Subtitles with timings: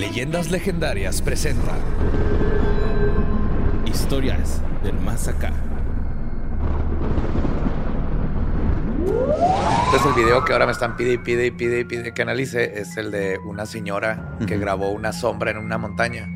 [0.00, 1.72] Leyendas Legendarias presenta
[3.84, 5.52] Historias del Más Acá.
[9.84, 12.22] Entonces el video que ahora me están pide y pide y pide y pide que
[12.22, 16.26] analice es el de una señora que grabó una sombra en una montaña,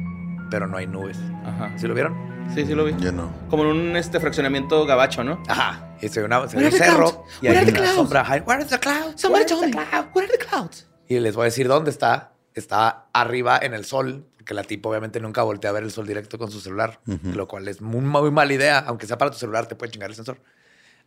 [0.51, 1.17] pero no hay nubes.
[1.47, 1.73] Ajá.
[1.79, 2.15] ¿Sí lo vieron?
[2.55, 2.95] Sí, sí lo vi.
[2.99, 3.33] Yo no.
[3.49, 5.43] Como en un este fraccionamiento gabacho, ¿no?
[5.49, 5.89] Ajá.
[6.03, 7.31] Y se ve, una, se ve Where un are the cerro clouds?
[7.41, 7.97] y Where hay are una clouds?
[7.97, 8.43] sombra.
[8.45, 9.13] Where is the cloud?
[9.17, 9.73] Somebody Where told the me.
[9.73, 10.05] cloud?
[10.15, 10.87] What are the clouds?
[11.09, 12.34] Y les voy a decir dónde está.
[12.55, 16.07] Está arriba en el sol, porque la tipo obviamente nunca voltea a ver el sol
[16.07, 18.79] directo con su celular, lo cual es muy, muy mala idea.
[18.79, 20.41] Aunque sea para tu celular, te puede chingar el sensor.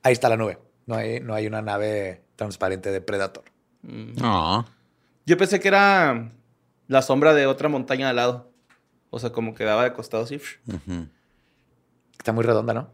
[0.04, 0.60] Ahí está la nube.
[0.86, 3.46] No hay, no hay una nave transparente de Predator.
[3.82, 4.16] Mm.
[4.22, 4.66] No.
[5.26, 6.32] Yo pensé que era
[6.88, 8.52] la sombra de otra montaña al lado.
[9.10, 10.42] O sea, como quedaba de costado así.
[12.18, 12.92] Está muy redonda, ¿no?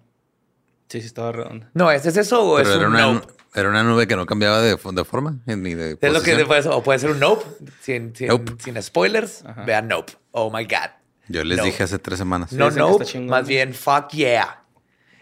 [0.89, 1.69] Sí, sí, estaba redonda.
[1.73, 3.33] No, ¿es, es eso o Pero es era un una, nope?
[3.55, 6.31] Era una nube que no cambiaba de, de forma eh, ni de Es lo que
[6.35, 6.47] posición.
[6.47, 7.45] puede o puede ser un nope,
[7.81, 8.53] sin, sin, Nope.
[8.63, 9.43] sin spoilers.
[9.45, 9.63] Ajá.
[9.63, 10.13] Vean nope.
[10.31, 10.89] Oh my God.
[11.27, 11.63] Yo les No.
[11.63, 12.51] dije hace tres semanas.
[12.51, 14.59] No que nope, más bien fuck yeah.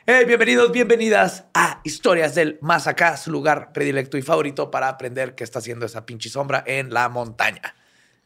[0.06, 5.36] Hey, bienvenidos, bienvenidas a Historias del Más Acá, su lugar predilecto y favorito para aprender
[5.36, 7.76] qué está haciendo esa pinche sombra en la montaña.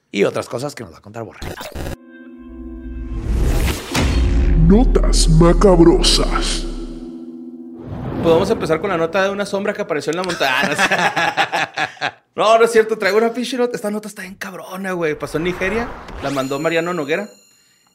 [0.09, 1.39] Y otras cosas que nos va a contar Borre.
[4.67, 6.65] Notas macabrosas.
[8.25, 12.21] Podemos empezar con la nota de una sombra que apareció en la montaña.
[12.35, 12.97] No, no es cierto.
[12.97, 13.55] Traigo una pinche.
[13.71, 15.13] Esta nota está bien cabrona, güey.
[15.13, 15.87] Pasó en Nigeria.
[16.23, 17.29] La mandó Mariano Noguera.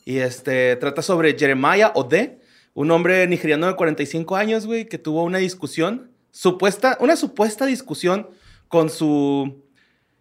[0.04, 2.40] Y este trata sobre Jeremiah Ode,
[2.72, 8.30] un hombre nigeriano de 45 años, güey, que tuvo una discusión, supuesta, una supuesta discusión
[8.68, 9.64] con su,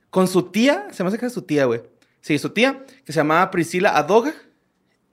[0.10, 0.88] con su tía.
[0.92, 1.84] Se me hace que era su tía, güey.
[2.20, 4.34] Sí, su tía, que se llamaba Priscila Adoga.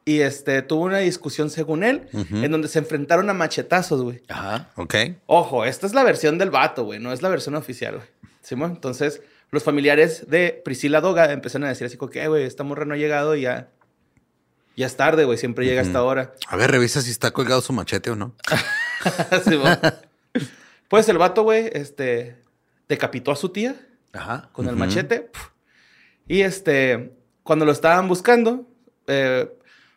[0.08, 4.22] Y este tuvo una discusión, según él, en donde se enfrentaron a machetazos, güey.
[4.28, 4.70] Ajá.
[4.76, 4.94] Ok.
[5.26, 8.06] Ojo, esta es la versión del vato, güey, no es la versión oficial, güey.
[8.40, 8.70] ¿Simón?
[8.70, 12.62] Entonces, los familiares de Priscila Doga empezaron a decir así como que, "Eh, güey, esta
[12.62, 13.68] morra no ha llegado y ya.
[14.76, 16.34] Ya es tarde, güey, siempre llega hasta ahora.
[16.46, 18.36] A ver, revisa si está colgado su machete o no.
[19.44, 19.76] Simón.
[20.88, 22.36] pues el vato, güey, este,
[22.88, 23.74] decapitó a su tía
[24.12, 24.50] Ajá.
[24.52, 25.30] con el machete.
[26.28, 28.68] Y este, cuando lo estaban buscando,
[29.06, 29.50] eh,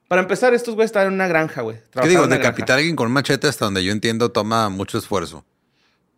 [0.10, 1.78] para empezar, estos güeyes estaban en una granja, güey.
[2.02, 2.28] ¿Qué digo?
[2.28, 5.46] Decapitar a alguien con un machete, hasta donde yo entiendo, toma mucho esfuerzo.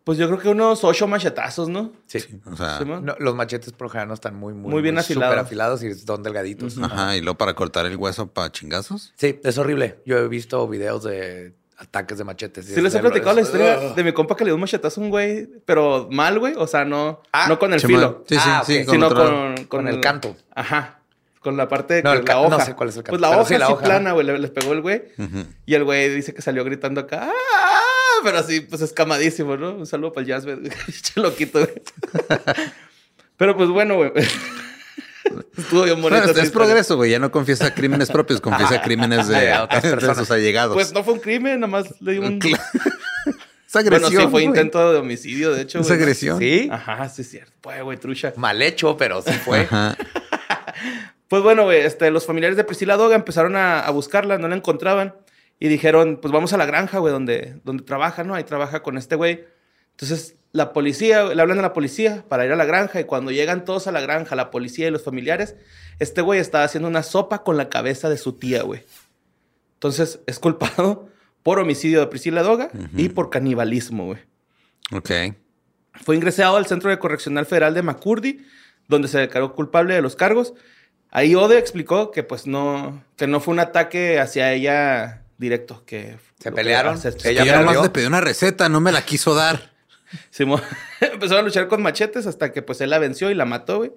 [0.02, 1.92] Pues yo creo que unos ocho machetazos, ¿no?
[2.06, 2.18] Sí.
[2.50, 3.04] O sea, Simón.
[3.04, 5.30] No, los machetes por lo general no están muy, muy, Muy bien afilados.
[5.30, 6.76] súper afilados y son delgaditos.
[6.82, 7.16] ajá.
[7.16, 9.12] Y luego para cortar el hueso para chingazos.
[9.16, 10.00] Sí, es horrible.
[10.04, 12.66] Yo he visto videos de ataques de machetes.
[12.66, 15.00] Sí, es les he platicado la historia de mi compa que le dio un machetazo
[15.00, 16.54] a un güey, pero mal, güey.
[16.56, 18.84] O sea, no, Ah, no con el filo, Sí, sí, Ah, sí.
[18.84, 20.34] con sino otro- con, Con el canto.
[20.52, 20.98] Ajá.
[21.42, 22.64] Con la parte de No, la ca- no hoja.
[22.64, 23.82] sé cuál es el Pues la hoja sí, la así hoja.
[23.84, 24.24] plana, güey.
[24.26, 25.02] le- Les pegó el güey.
[25.66, 27.28] Y el güey dice que salió gritando acá.
[27.30, 27.80] ¡Ah!
[28.22, 29.72] Pero así, pues escamadísimo, ¿no?
[29.72, 30.58] Un saludo para el jazz, güey.
[31.02, 31.72] Che loquito, güey.
[33.36, 34.12] Pero pues bueno, güey.
[35.56, 36.22] Estuvo bien bonito.
[36.24, 37.10] Bueno, es, progreso, güey.
[37.10, 40.74] Ya no confiesa crímenes propios, confiesa crímenes de, otras de sus allegados.
[40.74, 42.38] Pues no fue un crimen, nada más le dio un.
[42.44, 42.50] Es
[43.72, 44.22] Bueno, agresión.
[44.24, 45.80] sí, fue intento de homicidio, de hecho.
[45.80, 46.38] Es agresión.
[46.38, 47.52] Sí, Ajá, sí es cierto.
[47.62, 48.32] Pues, güey, trucha.
[48.36, 49.60] mal hecho, pero sí fue.
[49.60, 49.96] Ajá.
[51.32, 54.54] Pues bueno, güey, este, los familiares de Priscila Doga empezaron a, a buscarla, no la
[54.54, 55.14] encontraban.
[55.58, 58.34] Y dijeron, pues vamos a la granja, güey, donde, donde trabaja, ¿no?
[58.34, 59.46] Ahí trabaja con este güey.
[59.92, 63.00] Entonces, la policía, le hablan a la policía para ir a la granja.
[63.00, 65.56] Y cuando llegan todos a la granja, la policía y los familiares,
[66.00, 68.84] este güey estaba haciendo una sopa con la cabeza de su tía, güey.
[69.76, 71.08] Entonces, es culpado
[71.42, 74.18] por homicidio de Priscila Doga y por canibalismo, güey.
[74.92, 75.10] Ok.
[75.94, 78.44] Fue ingresado al Centro de Correccional Federal de Macurdi,
[78.86, 80.52] donde se declaró culpable de los cargos.
[81.12, 86.16] Ahí Ode explicó que pues no, que no fue un ataque hacia ella directo, que
[86.40, 86.98] ¿Se lo que- pelearon?
[86.98, 89.70] se- Ella nomás le pedí una receta, no me la quiso dar.
[90.30, 90.60] Simón
[91.00, 93.92] empezó a luchar con machetes hasta que pues él la venció y la mató, güey.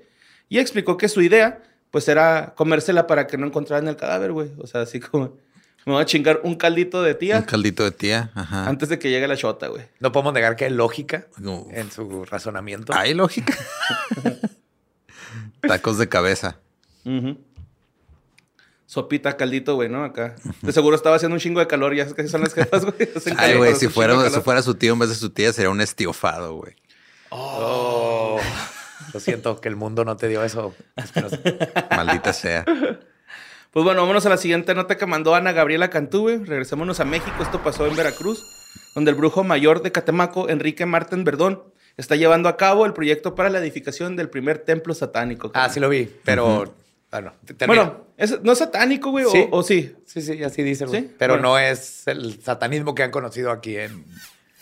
[0.50, 4.52] Y explicó que su idea pues era comérsela para que no encontraran el cadáver, güey.
[4.59, 5.38] O sea, así como
[5.86, 8.32] me voy a chingar un caldito de Un tía caldito de tía.
[8.36, 8.68] Ajá.
[8.68, 9.84] antes de que llegue la chota, güey.
[10.00, 11.28] No podemos negar que hay lógica
[11.72, 12.94] en su razonamiento.
[12.94, 13.56] Hay lógica.
[15.62, 16.58] Tacos de cabeza.
[17.05, 17.37] Ujú.
[18.87, 20.03] Sopita, caldito, güey, ¿no?
[20.03, 20.35] Acá.
[20.61, 23.09] De seguro estaba haciendo un chingo de calor, ya es que son las jefas, güey.
[23.37, 25.81] Ay, güey, si fuera, si fuera su tío en vez de su tía, sería un
[25.81, 26.75] estiofado, güey.
[27.29, 28.40] Oh,
[29.13, 30.73] lo siento que el mundo no te dio eso.
[31.90, 32.63] Maldita sea.
[33.72, 36.37] Pues bueno, vámonos a la siguiente nota que mandó Ana Gabriela Cantú, güey.
[36.37, 37.35] Regresémonos a México.
[37.41, 38.40] Esto pasó en Veracruz,
[38.93, 41.61] donde el brujo mayor de Catemaco, Enrique Marten Verdón,
[41.97, 45.52] está llevando a cabo el proyecto para la edificación del primer templo satánico.
[45.55, 46.73] Ah, sí lo vi, pero
[47.58, 47.66] termina.
[47.67, 49.26] Bueno, ¿es- ¿no es satánico, güey?
[49.32, 49.47] Sí.
[49.52, 49.96] O, o sí?
[50.06, 51.02] sí, sí, así dice, güey.
[51.02, 51.12] ¿Sí?
[51.17, 51.50] Pero Bueno.
[51.50, 54.06] no es el satanismo que han conocido aquí en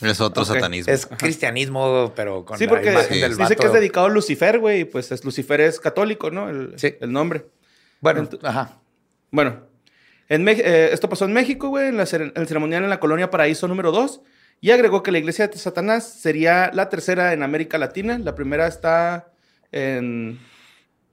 [0.02, 0.50] Es otro Ok.
[0.50, 0.92] satanismo.
[0.92, 3.20] es cristianismo, pero con Sí, la porque imagen Sí.
[3.22, 3.56] del dice vato.
[3.56, 4.82] que es dedicado a Lucifer, güey.
[4.82, 6.50] y Pues es, Lucifer es católico, ¿no?
[6.50, 6.96] El, Sí.
[7.00, 7.46] el nombre.
[8.02, 8.80] Bueno, ajá.
[9.32, 9.62] Bueno,
[10.30, 13.68] en eh, esto pasó en México, güey, en la el ceremonial en la colonia Paraíso
[13.68, 14.22] número 2.
[14.62, 18.18] Y agregó que la iglesia de Satanás sería la tercera en América Latina.
[18.18, 19.28] La primera está
[19.72, 20.40] en.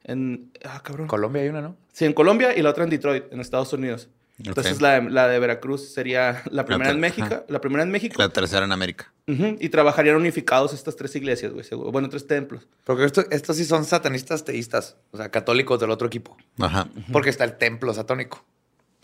[0.05, 1.06] En ah, cabrón.
[1.08, 1.76] Colombia hay una, ¿no?
[1.93, 4.08] Sí, en Colombia y la otra en Detroit, en Estados Unidos.
[4.43, 7.26] Entonces la, de- la de Veracruz sería la primera en México.
[7.26, 7.44] ajá.
[7.49, 8.14] La primera en México.
[8.19, 9.12] La tercera en América.
[9.26, 11.64] Y trabajarían unificados estas tres iglesias, güey.
[11.64, 11.93] seguro.
[11.93, 12.67] Bueno, tres templos.
[12.85, 16.37] Porque esto- estos sí son satanistas teístas, o sea, católicos del otro equipo.
[16.58, 16.88] Ajá.
[17.12, 18.44] Porque está el templo satónico.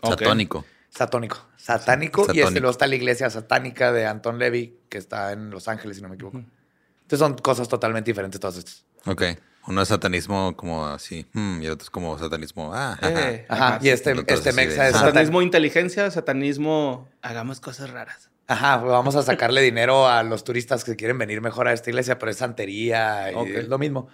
[0.01, 0.21] Ok.
[0.21, 0.65] Satónico.
[0.89, 1.47] Satónico.
[1.55, 2.25] Satánico.
[2.33, 5.97] Y este luego está la iglesia satánica de Anton Levy, que está en Los Ángeles,
[5.97, 6.37] si no me equivoco.
[6.39, 8.83] Entonces son cosas totalmente diferentes todas estas.
[9.05, 9.23] Ok.
[9.67, 11.25] Uno es satanismo como así.
[11.33, 12.71] hmm, y el otro es como satanismo.
[12.73, 13.29] Ah, ajá.
[13.29, 13.67] Eh, Ajá.
[13.67, 14.93] Ajá, y este, entonces este sí mexa es.
[14.93, 15.41] Satanismo satanismo.
[15.41, 18.29] inteligencia, satanismo hagamos cosas raras.
[18.47, 22.17] Ajá, vamos a sacarle dinero a los turistas que quieren venir mejor a esta iglesia,
[22.17, 24.07] pero es santería y es lo mismo.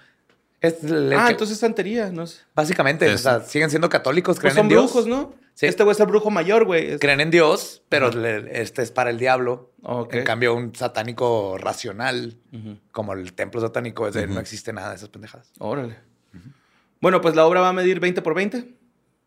[0.64, 2.40] Es el- Ah, que- entonces santería, no sé.
[2.56, 4.84] Básicamente, Es- o sea, siguen siendo católicos, Pues creen son en Dios.
[4.86, 5.36] brujos, ¿no?
[5.54, 5.68] Sí.
[5.68, 6.94] Este güey es el brujo mayor, güey.
[6.94, 9.72] Es- Creen en Dios, pero le- este es para el diablo.
[9.84, 10.14] Ok.
[10.16, 12.80] En cambio, un satánico racional, Ujú.
[12.92, 14.34] como el templo satánico, es de Ujú.
[14.36, 15.52] no existe nada de esas pendejadas.
[15.60, 15.98] Órale.
[17.02, 18.74] Bueno, pues la obra va a medir 20 por 20.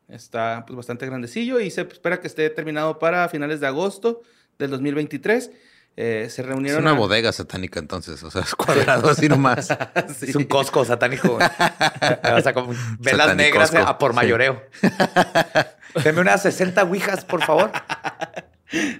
[0.09, 4.23] Está pues bastante grandecillo y se espera que esté terminado para finales de agosto
[4.59, 5.51] del 2023.
[5.99, 6.83] Eh, se Es reunieron...
[6.83, 8.23] una a- bodega satánica entonces.
[8.23, 9.69] O sea, es cuadrado así nomás.
[10.21, 11.39] Es un Costco satánico.
[12.37, 14.17] o sea, como velas negras a por sí.
[14.17, 14.63] mayoreo.
[16.05, 17.71] Deme unas 60 ouijas, por favor.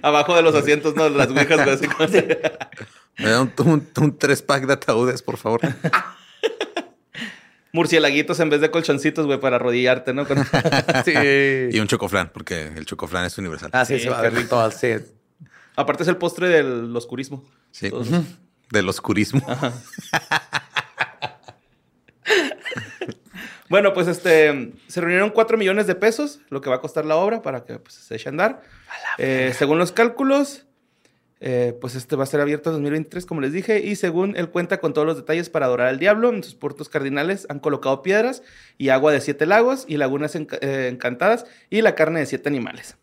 [0.01, 1.07] Abajo de los asientos, ¿no?
[1.09, 2.09] Las ouijas, güey, así como-
[3.19, 5.61] Me da un, un- un tres pack de ataúdes, por favor.
[7.73, 10.25] Murcielaguitos en vez de colchoncitos, güey, para arrodillarte, ¿no?
[10.27, 10.43] Con-
[11.05, 11.13] Sí.
[11.71, 13.69] Y un chocoflán, porque el chocoflán es universal.
[13.73, 14.71] Ah, sí, Sí, se va a ver todo.
[14.71, 14.95] Sí.
[15.77, 17.45] Aparte es el postre del oscurismo.
[17.71, 17.89] Sí.
[18.71, 19.41] Del oscurismo.
[23.69, 27.17] Bueno, pues este, se reunieron 4 millones de pesos, lo que va a costar la
[27.17, 28.61] obra para que pues, se eche a andar.
[29.17, 30.65] Eh, según los cálculos,
[31.41, 34.49] eh, pues este va a ser abierto en 2023, como les dije, y según él
[34.49, 38.01] cuenta con todos los detalles para adorar al diablo, en sus puertos cardinales han colocado
[38.01, 38.41] piedras
[38.77, 42.95] y agua de siete lagos y lagunas eh, encantadas y la carne de siete animales.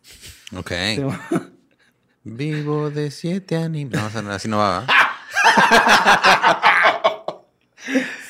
[0.55, 0.71] Ok.
[0.95, 1.03] Sí,
[2.25, 4.13] Vivo de siete animales.
[4.23, 4.85] No, así no va.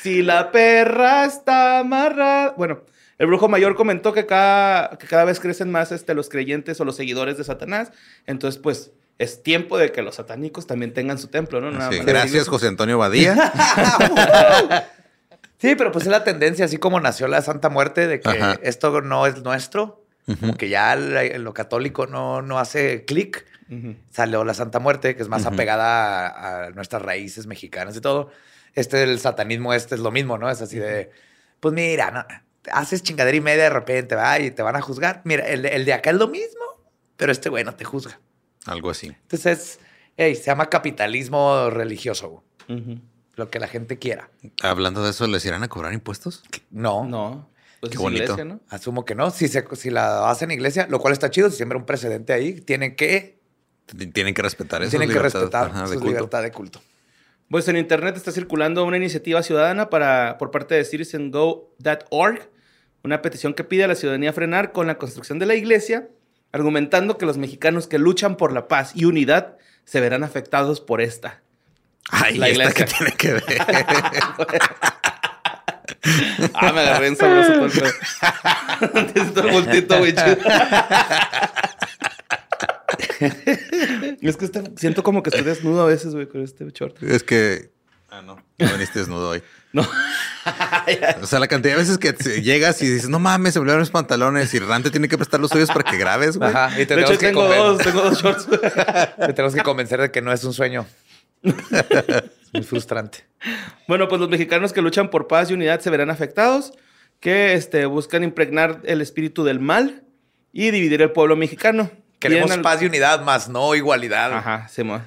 [0.02, 2.54] Si la perra está amarrada.
[2.56, 2.82] Bueno,
[3.18, 6.84] el brujo mayor comentó que cada, que cada vez crecen más este, los creyentes o
[6.84, 7.90] los seguidores de Satanás.
[8.26, 11.72] Entonces, pues, es tiempo de que los satánicos también tengan su templo, ¿no?
[11.72, 12.06] Nada Sí, más.
[12.06, 13.52] Gracias, José Antonio Badía.
[15.58, 18.58] Sí, pero pues es la tendencia, así como nació la Santa Muerte, de que Ajá.
[18.62, 20.04] esto no es nuestro,
[20.38, 23.46] como que ya lo católico no, no hace clic.
[24.10, 28.30] Salió la Santa Muerte, que es más apegada a, a nuestras raíces mexicanas y todo.
[28.74, 30.50] Este, el satanismo este es lo mismo, ¿no?
[30.50, 31.10] Es así de,
[31.60, 32.24] pues mira, no,
[32.72, 35.22] haces chingadera y media de repente, va, y te van a juzgar.
[35.24, 36.62] Mira, el, de- el de acá es lo mismo,
[37.16, 38.20] pero este güey no te juzga.
[38.66, 39.06] Algo así.
[39.06, 39.78] Entonces, es,
[40.16, 42.44] hey, se llama capitalismo religioso,
[43.36, 44.30] lo que la gente quiera.
[44.62, 46.42] Hablando de eso, ¿les irán a cobrar impuestos?
[46.70, 47.50] No, No.
[47.78, 48.22] Pues Qué es bonito.
[48.24, 48.60] iglesia, ¿no?
[48.70, 49.30] asumo que no.
[49.30, 52.58] Si, se, si la hacen iglesia, lo cual está chido, si siembra un precedente ahí,
[52.62, 53.35] tienen que,
[54.12, 54.90] Tienen que respetar eso.
[54.90, 56.08] tienen que respetar Ajá, su culto.
[56.08, 56.80] libertad de culto.
[57.48, 62.50] Pues en internet está circulando una iniciativa ciudadana para, por parte de citizengo.org,
[63.04, 66.08] una petición que pide a la ciudadanía frenar con la construcción de la iglesia,
[66.50, 71.00] argumentando que los mexicanos que luchan por la paz y unidad se verán afectados por
[71.00, 71.40] esta.
[72.10, 72.86] Ay, La ¿y esta iglesia.
[72.86, 73.44] qué tiene que ver?
[76.54, 77.90] Ah, me agarré en sabroso todo el pedo.
[78.94, 80.14] Necesito el bultito, güey.
[84.20, 87.02] es que siento como que estoy desnudo a veces, güey, con este short.
[87.02, 87.70] es que.
[88.08, 88.36] Ah, no.
[88.58, 89.42] No viniste desnudo hoy.
[89.72, 89.86] No.
[91.20, 93.62] O sea, la cantidad de veces que te- llegas y dices, no mames, se me
[93.62, 96.48] olvidaron mis pantalones y Rante tiene que prestar los suyos para que grabes, güey.
[96.50, 98.46] Ajá, y De tenemos hecho, que, tengo dos, tengo dos shorts.
[99.18, 100.86] te tenemos que convencer de que no es un sueño.
[101.42, 101.54] es
[102.52, 103.24] muy frustrante.
[103.88, 106.72] Bueno, pues los mexicanos que luchan por paz y unidad se verán afectados,
[107.18, 110.04] que este, buscan impregnar el espíritu del mal
[110.52, 111.90] y dividir el pueblo mexicano.
[112.18, 114.32] Queremos al- paz y unidad, más no igualdad.
[114.32, 115.02] Ajá, Simón.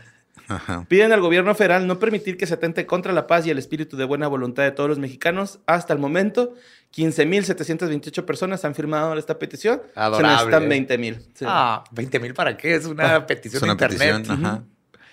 [0.48, 0.86] Ajá.
[0.88, 3.98] Piden al gobierno federal no permitir que se atente contra la paz y el espíritu
[3.98, 5.60] de buena voluntad de todos los mexicanos.
[5.68, 6.56] Hasta el momento,
[6.96, 9.82] 15.728 personas han firmado esta petición.
[9.96, 10.28] Adorable.
[10.28, 11.20] Se necesitan 20.000.
[11.36, 11.46] Sí.
[11.48, 12.75] Ah, 20 mil para qué?
[12.75, 14.16] Es una Ah, petición Es una de internet.
[14.18, 14.63] petición, ajá.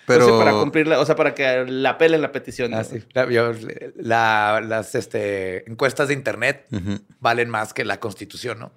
[0.07, 0.25] Pero...
[0.25, 0.37] Pero.
[0.39, 2.73] para cumplirla, o sea, para que la apelen la petición.
[2.73, 2.83] Ah, ¿no?
[2.85, 3.03] sí.
[3.13, 3.51] La- yo-
[3.97, 6.65] la- las este, encuestas de internet
[7.19, 8.71] valen más que la constitución, ¿no?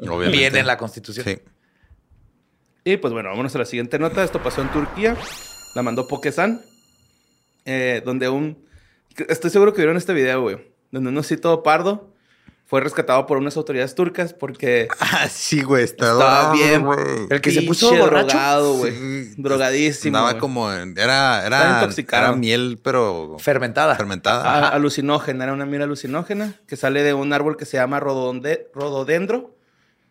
[0.00, 0.36] Obviamente.
[0.36, 1.24] Viene en la constitución.
[1.24, 1.38] Sí.
[2.84, 4.24] Y pues bueno, vámonos a la siguiente nota.
[4.24, 5.16] Esto pasó en Turquía.
[5.74, 6.60] La mandó Pokesan.
[7.64, 8.66] eh, donde un...
[9.28, 10.56] Estoy seguro que vieron este video, güey.
[10.90, 12.10] Donde un osito pardo
[12.66, 15.84] fue rescatado por unas autoridades turcas porque Ah, sí, güey.
[15.84, 17.26] Estaba dorado, bien.
[17.30, 18.92] El que se puso drogado, güey.
[18.92, 19.34] Sí.
[19.36, 20.20] Drogadísimo.
[20.22, 20.38] Güey.
[20.38, 21.88] como era, Estaba era,
[22.26, 23.94] era miel, pero Fermentada.
[23.94, 24.42] fermentada.
[24.42, 29.54] A- alucinógena, era una miel alucinógena que sale de un árbol que se llama rododendro.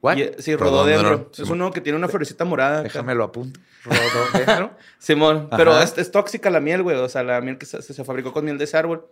[0.01, 0.17] What?
[0.17, 2.81] Y- sí, Rododendro, es uno que tiene una florecita morada.
[2.83, 3.59] Déjame lo apunto.
[3.83, 4.75] Rododendro.
[4.99, 6.97] Simón, pero es, es tóxica la miel, güey.
[6.97, 9.07] O sea, la miel que se, se fabricó con miel de ese árbol.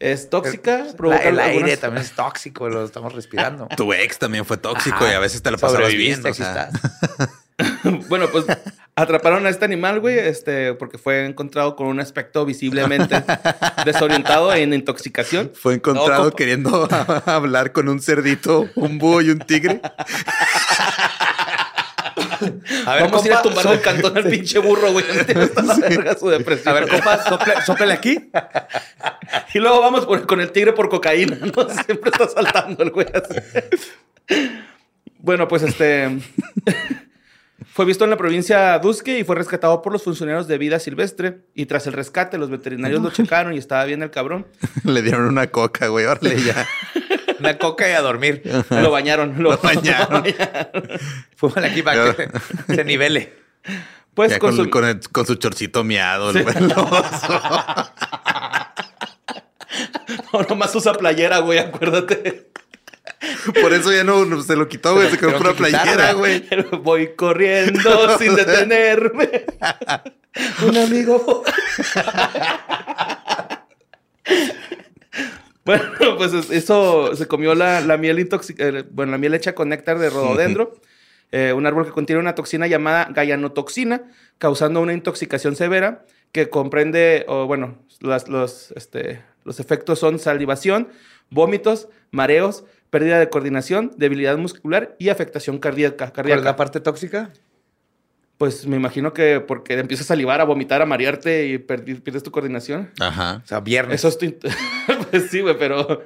[0.00, 3.68] Es tóxica, La- provoca el aire también es tóxico, lo estamos respirando.
[3.76, 5.12] Tu ex también fue tóxico Ajá.
[5.12, 6.24] y a veces te la pasabas bien.
[6.26, 6.70] O sea.
[8.08, 8.44] Bueno, pues
[8.96, 13.22] atraparon a este animal, güey, este, porque fue encontrado con un aspecto visiblemente
[13.84, 15.52] desorientado en intoxicación.
[15.54, 16.88] Fue encontrado No, queriendo
[17.26, 19.80] hablar con un cerdito, un búho y un tigre.
[22.86, 25.04] A Vamos a ir a tumbar del cantón al pinche burro, güey.
[25.08, 26.68] Está la verga su depresión.
[26.76, 28.30] A ver, compa, sople, soplele aquí.
[29.54, 31.68] Y luego vamos por- con el tigre por cocaína, ¿no?
[31.70, 33.40] Siempre está saltando el güey así.
[35.18, 36.18] Bueno, pues este.
[37.74, 41.40] Fue visto en la provincia Dusque y fue rescatado por los funcionarios de vida silvestre.
[41.54, 44.46] Y tras el rescate, los veterinarios lo checaron y estaba bien el cabrón.
[44.84, 46.06] Le dieron una coca, güey.
[46.06, 46.66] Órale, ya.
[47.40, 48.42] Una coca y a dormir.
[48.70, 49.42] Lo bañaron.
[49.42, 50.22] Lo, Lo bañaron.
[51.36, 52.28] Fúmale aquí para que
[52.76, 53.32] se nivele.
[54.14, 56.30] Pues Ya con, con, su- con el- con su chorcito miado.
[56.30, 56.52] el Sí.
[56.56, 56.68] el.
[60.32, 62.50] No, nomás usa playera, güey, acuérdate.
[63.60, 65.10] Por eso ya no, no se lo quitó, güey.
[65.10, 65.54] Se quedó quitarla.
[65.54, 66.44] playera, güey.
[66.82, 69.44] Voy corriendo sin detenerme.
[70.66, 71.44] Un amigo.
[75.64, 75.84] bueno,
[76.18, 79.98] pues es- eso se comió la, la miel intoxicada, bueno, la miel hecha con néctar
[79.98, 80.74] de rododendro,
[81.32, 84.02] eh, un árbol que contiene una toxina llamada gallanotoxina,
[84.38, 90.88] causando una intoxicación severa que comprende, bueno, las- los, este, los efectos son salivación,
[91.30, 92.64] vómitos, mareos,
[92.94, 95.96] pérdida de coordinación, debilidad muscular y afectación cardíaca.
[95.96, 96.42] ¿Cuál es cardíaca.
[96.42, 97.32] la parte tóxica?
[98.38, 102.30] Pues me imagino que porque empiezas a salivar, a vomitar, a marearte y pierdes tu
[102.30, 102.92] coordinación.
[103.00, 103.42] Ajá.
[103.42, 103.96] O sea, viernes.
[103.96, 104.32] Eso es tu...
[105.10, 106.04] pues sí, güey, pero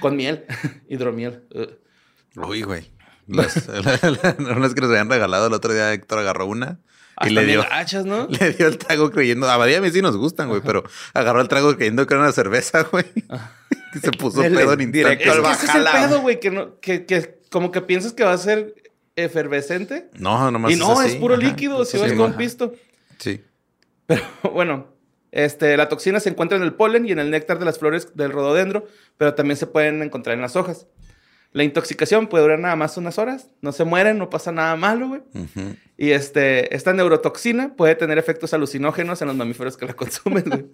[0.00, 0.44] con miel,
[0.90, 1.44] hidromiel.
[2.36, 2.92] Uy, güey.
[3.26, 3.66] Las,
[4.38, 6.78] unas que nos habían regalado el otro día, Héctor agarró una
[7.26, 8.28] y le dio, bien gachas, ¿no?
[8.28, 9.48] le dio el trago creyendo.
[9.48, 12.22] A Badía a mí sí nos gustan, güey, pero agarró el trago creyendo que era
[12.22, 13.06] una cerveza, güey.
[13.94, 15.28] Y se puso pedo en directo instante.
[15.28, 18.12] Es al que ese es el pedo, güey, que, no, que, que como que piensas
[18.12, 18.74] que va a ser
[19.16, 20.10] efervescente.
[20.18, 21.18] No, nomás Y no, es así.
[21.18, 21.42] puro Ajá.
[21.42, 22.74] líquido, si vas con pisto.
[23.18, 23.42] Sí.
[24.52, 24.86] bueno,
[25.32, 28.14] este, la toxina se encuentra en el polen y en el néctar de las flores
[28.14, 30.86] del rododendro, pero también se pueden encontrar en las hojas.
[31.52, 35.08] La intoxicación puede durar nada más unas horas, no se mueren, no pasa nada malo,
[35.08, 35.22] güey.
[35.96, 40.66] Y este, esta neurotoxina puede tener efectos alucinógenos en los mamíferos que la consumen, güey.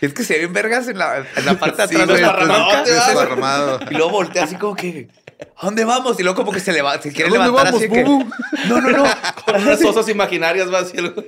[0.00, 3.80] Es que se ven vergas en la, en la parte de Sí, atrás desparramado.
[3.90, 5.08] Y luego voltea así como que,
[5.56, 6.18] ¿a dónde vamos?
[6.20, 8.04] Y luego como que se levanta, se quiere ¿A dónde levantar vamos, así de que,
[8.04, 8.30] Bubu?
[8.68, 9.04] no, no, no.
[9.44, 11.26] Con unas osas imaginarias va así el güey.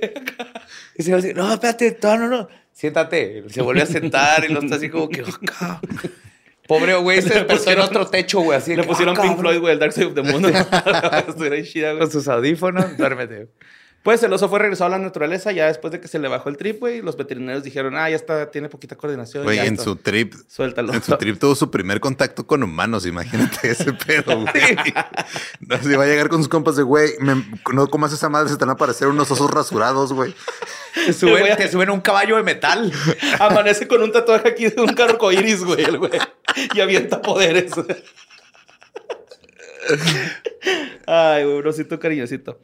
[0.95, 2.47] Y se va así, no, espérate, no, no, no.
[2.73, 3.43] Siéntate.
[3.49, 5.81] Se vuelve a sentar y lo está así como que, acá.
[6.67, 8.57] Pobre güey, se Le despertó en pusieron- otro techo, güey.
[8.57, 9.37] Así Le que, pusieron ah, Pink.
[9.39, 10.45] Floyd, güey, el Dark Side of the Moon.
[11.27, 11.99] Estuviera ahí chida, güey.
[12.03, 13.49] Con sus audífonos, duérmete.
[14.03, 16.49] Pues el oso fue regresado a la naturaleza ya después de que se le bajó
[16.49, 17.03] el trip, güey.
[17.03, 19.43] Los veterinarios dijeron, ah, ya está, tiene poquita coordinación.
[19.43, 19.83] Güey, en está.
[19.83, 20.91] su trip, Suéltalo.
[20.91, 24.75] en su trip tuvo su primer contacto con humanos, imagínate ese pedo, güey.
[25.59, 27.11] No, si va a llegar con sus compas de, güey,
[27.73, 30.33] no comas esa madre, se te van a aparecer unos osos rasurados, güey.
[31.05, 32.91] Te suben, a- te suben un caballo de metal.
[33.39, 36.11] Amanece con un tatuaje aquí de un carro iris, güey, el güey.
[36.73, 37.71] Y avienta poderes.
[41.05, 42.59] Ay, güey, un osito cariñosito.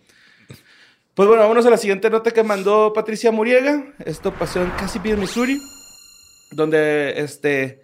[1.17, 3.83] Pues bueno, vámonos a la siguiente nota que mandó Patricia Muriega.
[4.05, 5.59] Esto pasó en Cassiville, Missouri.
[6.51, 7.83] Donde, este...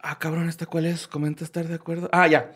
[0.00, 1.08] Ah, cabrón, ¿esta cuál es?
[1.08, 2.08] Comenta estar de acuerdo.
[2.12, 2.52] Ah, ya.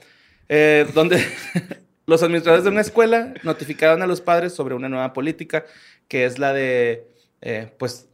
[0.48, 1.26] Eh, donde
[2.06, 5.64] los administradores de una escuela notificaron a los padres sobre una nueva política
[6.06, 7.08] que es la de,
[7.40, 8.08] eh, pues,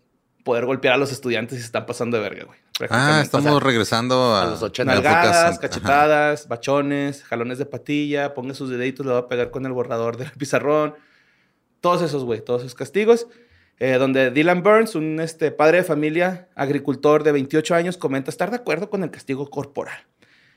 [0.44, 2.58] poder golpear a los estudiantes si se están pasando de verga, güey.
[2.88, 4.92] Ah, estamos O sea, regresando a, a los 80.
[4.92, 5.60] a épocas- Nalgadas, ajá.
[5.60, 10.16] cachetadas, bachones, jalones de patilla, ponga sus deditos, le va a pegar con el borrador
[10.18, 10.94] del pizarrón.
[11.86, 13.28] Todos esos, güey, todos esos castigos.
[13.78, 18.50] Eh, donde Dylan Burns, un este, padre de familia, agricultor de 28 años, comenta estar
[18.50, 19.96] de acuerdo con el castigo corporal.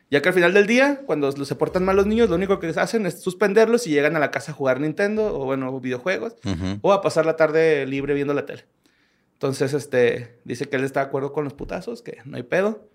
[0.09, 2.69] Ya que al final del día, cuando se portan mal los niños, lo único que
[2.69, 6.33] hacen es suspenderlos y llegan a la casa a jugar Nintendo o, bueno, videojuegos
[6.81, 8.65] o a pasar la tarde libre viendo la tele.
[9.33, 12.89] Entonces, este, dice que él está de acuerdo con los putazos, que no hay pedo.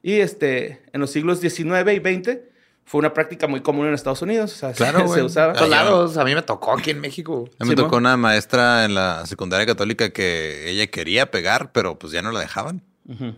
[0.00, 2.38] Y este, en los siglos XIX y XX
[2.84, 4.52] fue una práctica muy común en Estados Unidos.
[4.52, 5.54] O sea, Claro, se, usaba.
[5.56, 6.20] Ah.
[6.20, 7.48] A mí me tocó aquí en México.
[7.58, 8.08] A mí me Sí, tocó ¿no?
[8.08, 12.40] una maestra en la secundaria católica que ella quería pegar, pero pues ya no la
[12.40, 12.82] dejaban.
[13.08, 13.34] Ujú.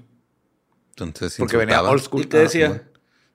[0.91, 1.91] Entonces Porque venía insultaba.
[1.93, 2.23] old school.
[2.23, 2.83] ¿Y qué Ah, decía?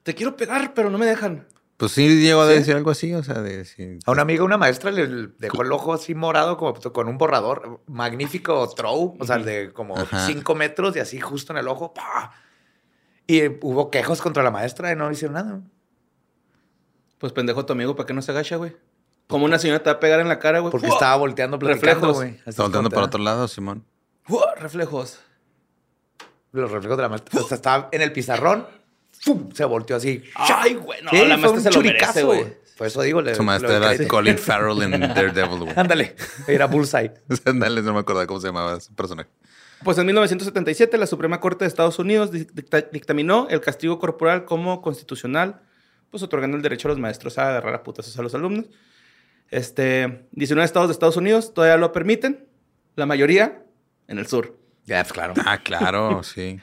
[0.03, 1.48] te quiero pegar, pero no me dejan.
[1.77, 3.98] Pues sí llegó a decir algo así, o sea, de decir...
[4.06, 7.82] A una amiga, una maestra, le dejó el ojo así morado como con un borrador
[7.88, 10.27] magnífico throw, o sea, de como Ajá.
[10.27, 11.91] cinco metros y así justo en el ojo.
[13.25, 15.62] Y hubo quejos contra la maestra y no hicieron nada.
[17.22, 18.75] Pues pendejo tu amigo, ¿para qué no se agacha, güey?
[19.28, 20.72] Como una señora te va a pegar en la cara, güey.
[20.72, 22.18] Porque estaba volteando platicando, Reflejos.
[22.18, 22.40] güey.
[22.46, 23.86] Está volteando para otro lado, Simón.
[24.24, 24.56] ¡Fua!
[24.58, 25.20] Reflejos.
[26.51, 27.40] Los reflejos de la maestra.
[27.40, 28.68] O sea, estaba en el pizarrón.
[29.22, 29.50] ¡fum!
[29.54, 30.22] Se volteó así.
[30.36, 31.01] Ay, güey.
[31.04, 32.62] No, Sí, la maestra un se lo merece, güey.
[32.78, 34.08] Por eso digo, le, Su maestra era.
[34.08, 35.74] Colin Farrell en Daredevil, güey.
[35.75, 36.16] Ándale,
[36.48, 37.13] era Bullseye.
[37.46, 39.30] Ándale, no me acordaba cómo se llamaba ese personaje.
[39.84, 44.46] Pues en 1977 la Suprema Corte de Estados Unidos dic- dicta- dictaminó el castigo corporal
[44.46, 45.62] como constitucional,
[46.12, 48.65] pues otorgando el derecho a los maestros a agarrar a putazos a los alumnos.
[49.50, 52.48] Este, 19 estados de Estados Unidos todavía lo permiten,
[52.96, 53.63] la mayoría
[54.08, 54.58] en el sur.
[54.86, 55.34] Ya, pues claro.
[55.46, 56.60] Ah, claro, sí.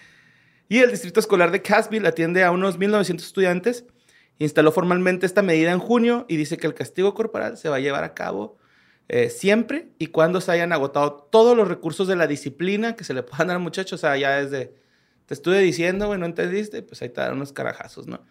[0.68, 3.84] Y el Distrito Escolar de Cassville atiende a unos 1.900 estudiantes.
[4.38, 7.80] Instaló formalmente esta medida en junio y dice que el castigo corporal se va a
[7.80, 8.58] llevar a cabo
[9.08, 13.14] eh, siempre y cuando se hayan agotado todos los recursos de la disciplina que se
[13.14, 13.96] le puedan dar al muchacho.
[13.96, 14.74] O sea, ya desde,
[15.26, 18.24] te estuve diciendo, güey, no entendiste, pues ahí te dan unos carajazos, ¿no?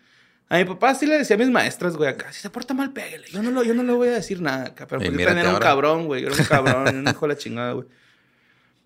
[0.49, 2.93] A mi papá sí le decía a mis maestras, güey, acá, si se porta mal,
[2.93, 3.27] pégale.
[3.29, 5.53] Yo no, lo, yo no le voy a decir nada acá, pero mírate también era
[5.53, 6.21] un cabrón, güey.
[6.21, 7.87] Yo era un cabrón, un hijo de la chingada, güey.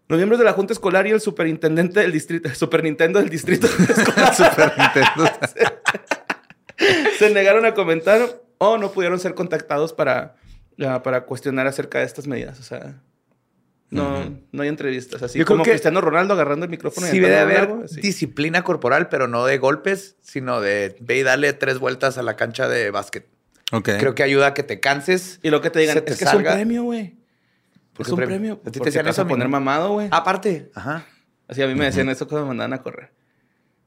[0.08, 3.30] Los miembros de la Junta Escolar y el superintendente del distrito, el Super Nintendo del
[3.30, 5.32] distrito escolar Super Nintendo.
[7.18, 10.36] se negaron a comentar o no pudieron ser contactados para,
[10.78, 12.60] ya, para cuestionar acerca de estas medidas.
[12.60, 12.96] O sea,
[13.92, 15.22] no, no hay entrevistas.
[15.22, 17.08] Así Yo como que Cristiano Ronaldo agarrando el micrófono.
[17.08, 21.18] y Sí debe aventándole haber algo, disciplina corporal, pero no de golpes, sino de ve
[21.20, 23.28] y dale tres vueltas a la cancha de básquet.
[23.72, 23.90] Ok.
[24.00, 25.40] Creo que ayuda a que te canses.
[25.44, 26.52] Y lo que te digan, te es que es salga.
[26.52, 27.16] un premio, güey.
[27.94, 28.36] ¿Por Es un premio?
[28.38, 28.62] premio.
[28.66, 30.08] ¿A ti te decían eso, a poner mamado, güey.
[30.12, 31.06] Aparte, ajá.
[31.48, 33.12] Así a mí me decían eso cuando me mandaban a correr.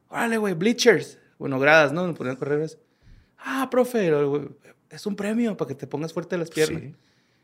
[0.09, 1.18] Órale, güey, bleachers.
[1.38, 2.07] Bueno, gradas, ¿no?
[2.07, 2.68] Me ponían a correr.
[3.38, 4.48] Ah, profe, güey,
[4.90, 6.83] es un premio para que te pongas fuerte las piernas.
[6.83, 6.94] Sí.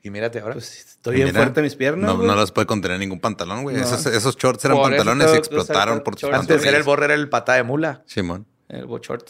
[0.02, 0.54] Y mírate ahora.
[0.54, 2.16] Pues estoy bien Mira, fuerte mis piernas.
[2.16, 3.76] No, las puede contener ningún pantalón, güey.
[3.76, 3.82] No.
[3.82, 6.38] Esos, esos shorts eran Por eso pantalones y explotaron por tus shorts.
[6.38, 8.02] Antes era el borre era el pata de mula.
[8.06, 8.46] Simón.
[8.68, 9.28] El bochort.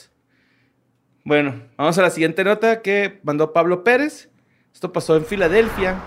[1.24, 4.30] Bueno, vamos a la siguiente nota que mandó Pablo Pérez.
[4.72, 6.02] Esto pasó en Filadelfia,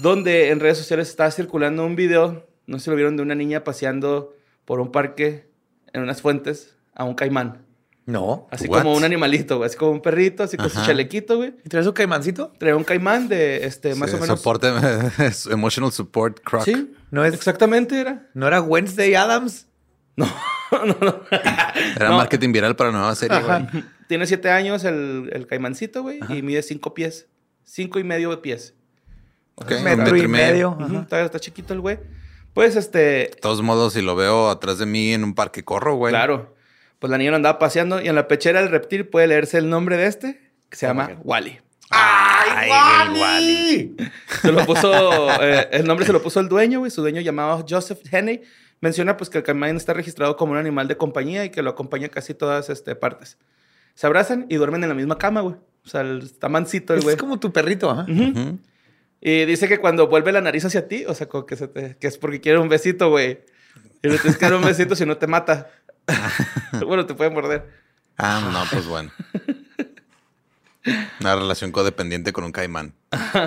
[0.00, 3.34] donde en redes sociales estaba circulando un video, no sé si lo vieron, de una
[3.34, 5.50] niña paseando por un parque
[5.92, 7.66] en unas fuentes a un caimán.
[8.04, 8.48] No.
[8.50, 8.82] Así What?
[8.82, 9.66] como un animalito, güey.
[9.68, 10.88] Así como un perrito, así con su Ajá.
[10.88, 11.54] chalequito, güey.
[11.64, 12.52] ¿Y traes un caimancito?
[12.58, 14.38] Trae un caimán de, este, más Sí, o menos...
[14.40, 14.72] Soporte,
[15.50, 16.64] emotional support croc.
[16.64, 18.28] Sí, No es- exactamente era.
[18.34, 19.68] ¿No era Wednesday Adams?
[21.96, 22.16] Era No.
[22.16, 23.66] marketing viral para nueva serie, güey.
[24.08, 27.28] Tiene siete años el, el caimancito, güey, y mide cinco pies.
[27.64, 28.74] Cinco y medio de pies.
[29.54, 30.76] Ok, un metro, y medio.
[31.02, 31.98] Está, está chiquito el güey.
[32.54, 35.94] Pues, este, De todos modos, si lo veo atrás de mí en un parque, corro,
[35.94, 36.12] güey.
[36.12, 36.51] claro.
[37.02, 39.68] Pues la niña lo andaba paseando y en la pechera del reptil puede leerse el
[39.68, 41.58] nombre de este, que se llama Wally.
[41.90, 42.70] ¡Ay,
[43.20, 43.96] Wally!
[44.40, 46.92] Se lo puso, eh, el nombre se lo puso el dueño, güey.
[46.92, 48.42] Su dueño llamado Joseph Henney.
[48.80, 51.70] Menciona pues que el caimán está registrado como un animal de compañía y que lo
[51.70, 53.36] acompaña casi todas este, partes.
[53.94, 55.56] Se abrazan y duermen en la misma cama, güey.
[55.84, 57.16] O sea, está mansito el güey.
[57.16, 58.06] Es como tu perrito, ajá.
[58.08, 58.22] Ujú.
[58.30, 58.58] Ujú.
[59.20, 62.06] Y dice que cuando vuelve la nariz hacia ti, o sea, que, se te- que
[62.06, 63.40] es porque quiere un besito, güey.
[64.02, 65.70] Y le tienes que dar un besito si no te mata.
[66.86, 67.68] bueno, te puede morder.
[68.18, 69.10] Ah, no, pues bueno.
[71.20, 72.94] Una relación codependiente con un caimán.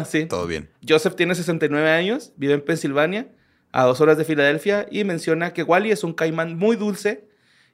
[0.08, 0.26] sí.
[0.26, 0.70] Todo bien.
[0.88, 3.28] Joseph tiene 69 años, vive en Pensilvania,
[3.74, 7.28] a dos horas de Filadelfia, y menciona que Wally es un caimán muy dulce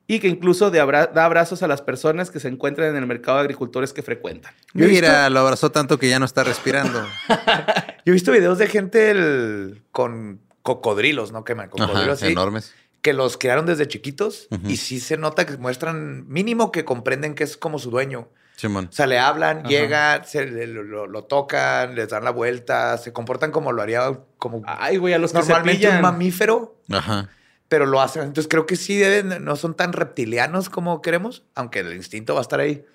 [0.08, 3.06] y que incluso de abra- da abrazos a las personas que se encuentran en el
[3.06, 4.52] mercado de agricultores que frecuentan.
[4.74, 7.06] Yo Mira, lo abrazó tanto que ya no está respirando.
[8.04, 11.44] Yo he visto videos de gente el- con cocodrilos, ¿no?
[11.44, 12.32] Que me Ajá, cocodrilos así.
[12.32, 12.74] enormes.
[13.02, 17.44] Que los criaron desde chiquitos y sí se nota que muestran mínimo que comprenden que
[17.44, 18.30] es como su dueño.
[18.58, 18.90] Simón.
[18.92, 19.68] O sea, le hablan, Ajá.
[19.70, 24.62] llegan, se, le- lo, tocan, les dan la vuelta, se comportan como lo haría como
[24.68, 25.96] Ay, güey, a los que normalmente se pillan.
[25.96, 27.30] un mamífero, Ajá.
[27.70, 28.22] pero lo hacen.
[28.22, 32.42] Entonces creo que sí deben, no son tan reptilianos como queremos, aunque el instinto va
[32.42, 32.86] a estar ahí.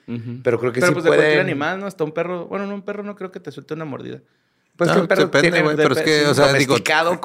[0.45, 1.41] Pero creo que Pero sí pues de cualquier pueden.
[1.47, 1.87] animal, ¿no?
[1.87, 2.47] Hasta un perro.
[2.47, 4.21] Bueno, no, un perro no creo que te suelte una mordida.
[4.77, 6.75] Pues Ah, que un perro depende, tiene güey, pero es que, sí, o sea, digo-
[6.75, 7.21] domesticado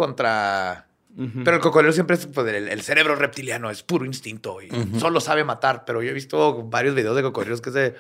[1.16, 4.70] Pero el cocodrilo siempre es pues, el, el cerebro reptiliano, es puro instinto y
[5.00, 5.84] solo sabe matar.
[5.86, 7.96] Pero yo he visto varios videos de cocodrilos que se.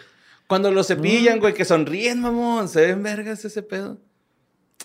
[0.48, 2.68] Cuando los cepillan, güey, que sonríen, mamón.
[2.68, 3.98] Se ven vergas ese pedo.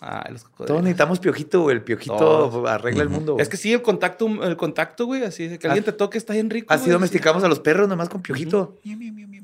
[0.00, 0.68] Ay, los cocodrilos.
[0.68, 1.76] Todos necesitamos piojito, güey.
[1.76, 2.68] El piojito Todos.
[2.68, 3.36] arregla el mundo.
[3.38, 6.34] Es que sí, el contacto, el contacto, güey, así de que alguien te toque está
[6.34, 6.72] bien rico.
[6.72, 8.76] Así güey, domesticamos a los perros nomás con piojito.
[8.84, 9.36] Miau.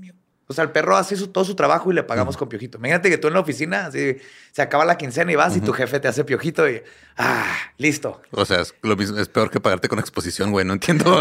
[0.53, 2.79] O sea, el perro hace su- todo su trabajo y le pagamos con piojito.
[2.79, 4.17] Imagínate que tú en la oficina, así,
[4.53, 6.83] se acaba la quincena y vas y tu jefe te hace piojito y,
[7.17, 8.23] ah, listo.
[8.31, 10.65] O sea, es, lo mismo, es peor que pagarte con exposición, güey.
[10.65, 11.21] No entiendo.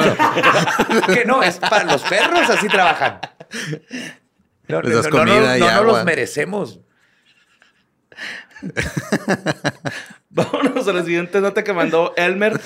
[1.13, 3.19] que no, es para los perros, así trabajan.
[4.67, 5.93] No, Les das no, no, comida no, y no, no agua.
[5.97, 6.79] los merecemos.
[10.29, 12.61] Vámonos a la siguiente nota que mandó Elmer.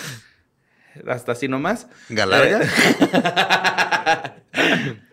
[1.08, 1.88] Hasta así nomás.
[2.10, 2.62] Galarga.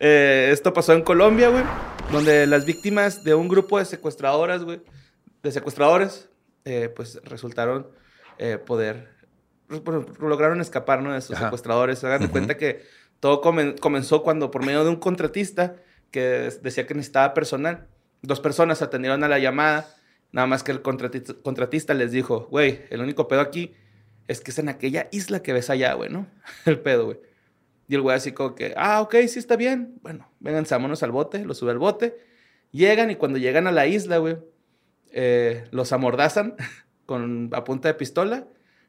[0.04, 1.62] Eh, esto pasó en Colombia, güey.
[2.10, 4.80] Donde las víctimas de un grupo de secuestradoras, güey.
[5.44, 6.28] De secuestradores,
[6.64, 7.86] eh, pues resultaron
[8.38, 9.10] eh, poder.
[10.18, 11.12] lograron escapar, ¿no?
[11.12, 11.44] De esos Ajá.
[11.46, 12.00] secuestradores.
[12.00, 12.82] Se hagan de cuenta que
[13.20, 15.76] todo comen- comenzó cuando, por medio de un contratista
[16.10, 17.86] que decía que necesitaba personal,
[18.22, 19.88] dos personas atendieron a la llamada.
[20.32, 23.74] Nada más que el contratista, contratista les dijo, güey, el único pedo aquí
[24.26, 26.26] es que es en aquella isla que ves allá, güey, ¿no?
[26.66, 27.18] El pedo, güey.
[27.92, 29.98] Y el güey así como que, ah, ok, sí está bien.
[30.00, 32.16] Bueno, vengan, vámonos al bote, lo sube al bote.
[32.70, 34.38] Llegan y cuando llegan a la isla, güey,
[35.10, 36.54] eh, los amordazan
[37.04, 38.46] con, a punta de pistola,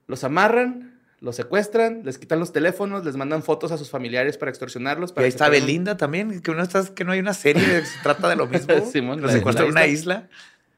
[0.07, 4.51] los amarran, los secuestran, les quitan los teléfonos, les mandan fotos a sus familiares para
[4.51, 5.11] extorsionarlos.
[5.11, 7.61] Y Para ahí que está Belinda también, que uno está, que no hay una serie
[7.61, 8.73] que se trata de lo mismo.
[8.89, 10.29] Simón, Lo la de secuestra la en una isla.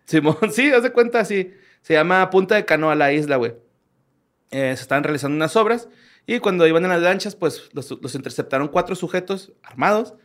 [0.05, 1.53] Simón, sí, haz de cuenta, sí.
[1.83, 3.53] Se llama Punta de Canoa la isla, güey.
[4.49, 5.89] Eh, se estaban realizando unas obras
[6.27, 10.15] y cuando iban en las lanchas, pues los, los interceptaron cuatro sujetos armados.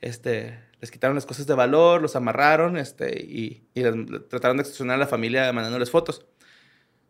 [0.00, 4.62] Este, les quitaron las cosas de valor, los amarraron este, y, y les- trataron de
[4.62, 6.26] extorsionar a la familia mandándoles fotos.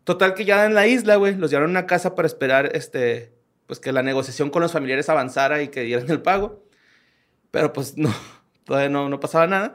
[0.03, 3.33] Total que ya en la isla, güey, los llevaron a una casa para esperar este,
[3.65, 6.63] pues que la negociación con los familiares avanzara y que dieran el pago.
[7.51, 8.13] Pero pues no,
[8.65, 9.73] todavía no, no pasaba nada.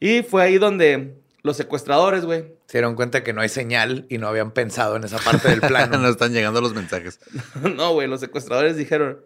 [0.00, 4.18] Y fue ahí donde los secuestradores, güey, Se dieron cuenta que no hay señal y
[4.18, 5.98] no habían pensado en esa parte del plano.
[5.98, 7.18] Nos están llegando los mensajes.
[7.76, 9.20] no, güey, los secuestradores dijeron,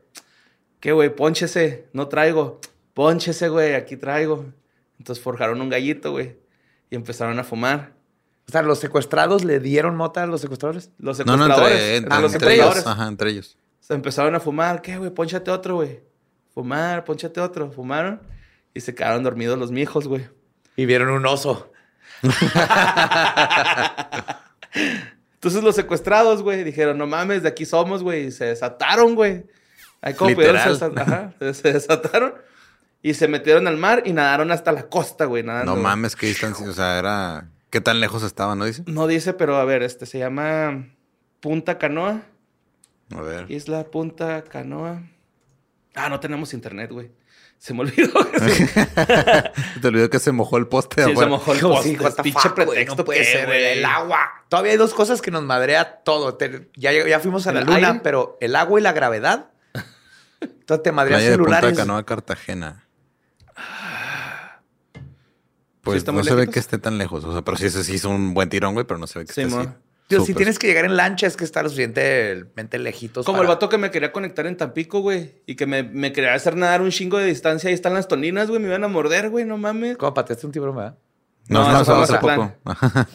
[0.81, 1.15] ¿qué, güey?
[1.15, 2.61] Pónchese, no traigo.
[2.95, 4.47] Pónchese, güey, aquí traigo.
[4.99, 6.37] Entonces forjaron un gallito, güey,
[6.91, 7.93] y empezaron a fumar.
[8.49, 10.91] O sea, los secuestrados le dieron mota a los secuestradores.
[10.99, 12.65] Los No, no, secuestradores, entre, entre ah, los entre ellos.
[12.67, 13.59] secuestradores, Ajá, entre ellos.
[13.81, 14.81] se empezaron a fumar.
[14.81, 15.11] ¿Qué, güey?
[15.11, 16.01] Pónchate otro, güey.
[16.55, 17.71] Fumar, pónchate otro.
[17.71, 18.23] Fumaron
[18.73, 20.29] y se quedaron dormidos los mijos, güey.
[20.77, 21.73] Y vieron un oso.
[25.35, 28.27] Entonces los secuestrados, güey, dijeron, no mames, de aquí somos, güey.
[28.27, 29.45] Y se desataron, güey.
[30.01, 32.35] Ahí como pudieron, se, ajá, se- desataron.
[33.03, 35.43] Y se metieron al mar y nadaron hasta la costa, güey.
[35.43, 35.77] No güey.
[35.77, 36.69] mames, qué distancia.
[36.69, 37.49] O sea, era.
[37.71, 38.83] ¿Qué tan lejos estaban, no dice?
[38.87, 40.87] No dice, pero a ver, este se llama
[41.41, 42.23] Punta Canoa.
[43.15, 43.51] A ver.
[43.51, 45.03] Isla Punta Canoa.
[45.95, 47.11] Ah, no tenemos internet, güey.
[47.59, 48.13] Se me olvidó.
[48.49, 48.67] Sí,
[49.81, 51.89] Te olvidó que se mojó el poste de sí, se mojó el poste.
[51.91, 53.79] sí, pinche pretexto no puede ser, güey.
[53.79, 54.19] El agua.
[54.49, 56.35] Todavía hay dos cosas que nos madrea todo.
[56.35, 58.01] Te- ya, ya fuimos a la ¿El luna, aire?
[58.05, 59.51] pero el agua y la gravedad.
[60.41, 61.79] Entonces te madrea Playa de Punta celulares.
[61.79, 62.85] Canoa, Cartagena.
[64.95, 65.01] ¿Sí
[65.83, 66.55] Pues está no muy se ve lejitos?
[66.55, 67.25] que esté tan lejos.
[67.25, 69.25] O sea, pero sí, ese sí hizo un buen tirón, güey, pero no se ve
[69.25, 69.69] que Sí, esté así.
[70.09, 73.27] Digo, si tienes que llegar en lancha es que está lo suficientemente lejitos.
[73.27, 75.33] Como para- el vato que me quería conectar en Tampico, güey.
[75.47, 77.69] Y que me, me quería hacer nadar un chingo de distancia.
[77.69, 78.61] Ahí están las toninas, güey.
[78.61, 79.45] Me iban a morder, güey.
[79.45, 79.97] No mames.
[79.97, 80.97] ¿Cómo pateaste un tiburón, verdad?
[81.49, 82.53] No, No, no, hace poco.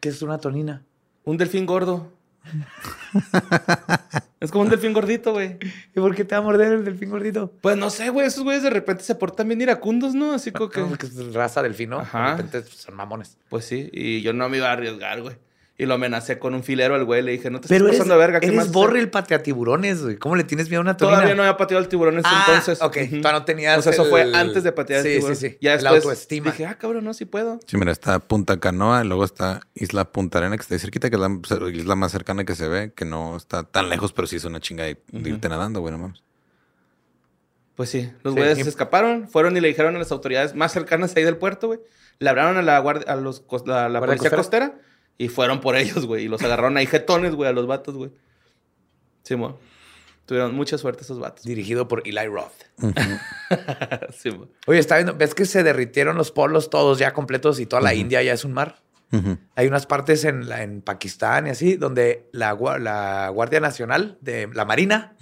[0.00, 0.82] ¿Qué es una tonina?
[1.24, 2.10] Un delfín gordo.
[4.40, 5.58] es como un delfín gordito, güey.
[5.94, 7.52] ¿Y por qué te va a morder el delfín gordito?
[7.60, 8.26] Pues no sé, güey.
[8.26, 10.32] Esos güeyes de repente se portan bien iracundos, ¿no?
[10.32, 10.80] Así como que...
[10.80, 12.00] No, porque es raza delfino.
[12.00, 12.30] Ajá.
[12.36, 13.36] De repente son mamones.
[13.48, 13.88] Pues sí.
[13.92, 15.36] Y yo no me iba a arriesgar, güey.
[15.80, 17.22] Y lo amenacé con un filero al güey.
[17.22, 18.40] Le dije, no te Pero estás eres, pasando de verga.
[18.40, 18.70] ¿Qué eres más?
[18.70, 20.16] borre el pateatiburones, güey.
[20.18, 21.16] ¿Cómo le tienes miedo a una tonina?
[21.16, 22.82] Todavía no había pateado el tiburón en ese Ah, entonces.
[22.82, 22.96] ok.
[22.96, 23.16] Ujú.
[23.22, 25.36] Todavía no tenías O sea, eso fue antes de patear Sí, el tiburón.
[25.36, 25.58] sí, sí.
[25.62, 26.50] Ya La después autoestima.
[26.50, 27.60] Dije, ah, cabrón, no, sí puedo.
[27.66, 31.08] Sí, mira, está Punta Canoa, y luego está Isla Punta Arena, que está ahí cerquita,
[31.08, 31.30] que es la
[31.72, 34.60] isla más cercana que se ve, que no está tan lejos, pero sí es una
[34.60, 36.22] chinga de, de irte nadando, güey, no mames.
[37.74, 40.54] Pues sí, los Sí, güeyes y- se escaparon, fueron y le dijeron a las autoridades
[40.54, 41.80] más cercanas ahí del puerto, güey.
[42.18, 44.74] Le hablaron a la guardia, a los, la, la ¿Guardia policía costera?
[45.24, 46.24] Y fueron por ellos, güey.
[46.24, 48.10] Y los agarraron ahí jetones, güey, a los vatos, güey.
[49.22, 49.58] Sí, mo.
[50.24, 51.44] Tuvieron mucha suerte esos vatos.
[51.44, 52.52] Dirigido por Eli Roth.
[54.16, 54.48] sí, mo.
[54.66, 57.94] Oye, está viendo, ¿ves que se derritieron los polos todos ya completos y toda la
[57.94, 58.76] India ya es un mar?
[59.56, 64.48] Hay unas partes en, la- en Pakistán y así donde la, la Guardia Nacional de
[64.54, 65.16] la Marina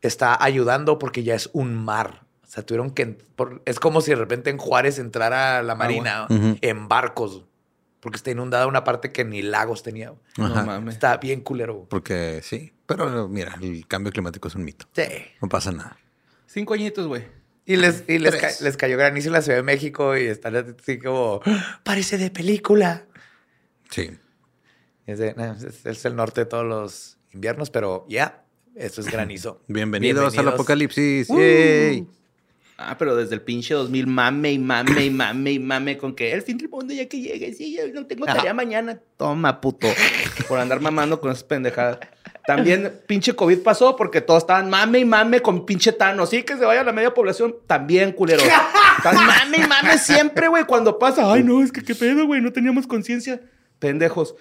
[0.00, 2.24] está ayudando porque ya es un mar.
[2.42, 3.06] O sea, tuvieron que...
[3.06, 6.56] por- es como si de repente en Juárez entrara la Marina Ujú.
[6.60, 7.44] en barcos.
[8.00, 10.10] Porque está inundada una parte que ni lagos tenía.
[10.36, 10.48] Ajá.
[10.60, 10.94] No mames.
[10.94, 11.74] Está bien culero.
[11.74, 11.88] güey.
[11.88, 14.86] Porque sí, pero mira, el cambio climático es un mito.
[14.92, 15.02] Sí.
[15.42, 15.98] No pasa nada.
[16.46, 17.24] Cinco añitos, güey.
[17.66, 20.56] Y les, y les, ca- les cayó granizo en la Ciudad de México y están
[20.56, 21.40] así como...
[21.44, 21.80] "¡Ah!
[21.84, 23.04] Parece de película.
[23.90, 24.10] Sí.
[25.06, 29.08] Es, de- no, es, es el norte de todos los inviernos, pero ya, eso es
[29.12, 29.60] granizo.
[29.66, 30.54] Bienvenidos, al Bienvenidos.
[30.54, 31.28] apocalipsis.
[31.28, 31.38] Uh.
[31.38, 32.06] Yay.
[32.80, 36.32] Ah, pero desde el pinche 2000 mame y mame y mame y mame con que
[36.32, 39.00] el fin del mundo ya que llegue, sí, ya no tengo tarea mañana.
[39.16, 39.88] Toma, puto.
[40.46, 41.98] Por andar mamando con esas pendejadas.
[42.46, 46.24] También pinche COVID pasó porque todos estaban mame y mame con pinche Tano.
[46.24, 47.56] Sí, que se vaya la media población.
[47.66, 48.44] También, culero.
[48.96, 50.62] Están mame y mame siempre, güey.
[50.62, 52.40] Cuando pasa, ay, no, es que qué pedo, güey.
[52.40, 53.40] No teníamos conciencia.
[53.80, 54.36] Pendejos.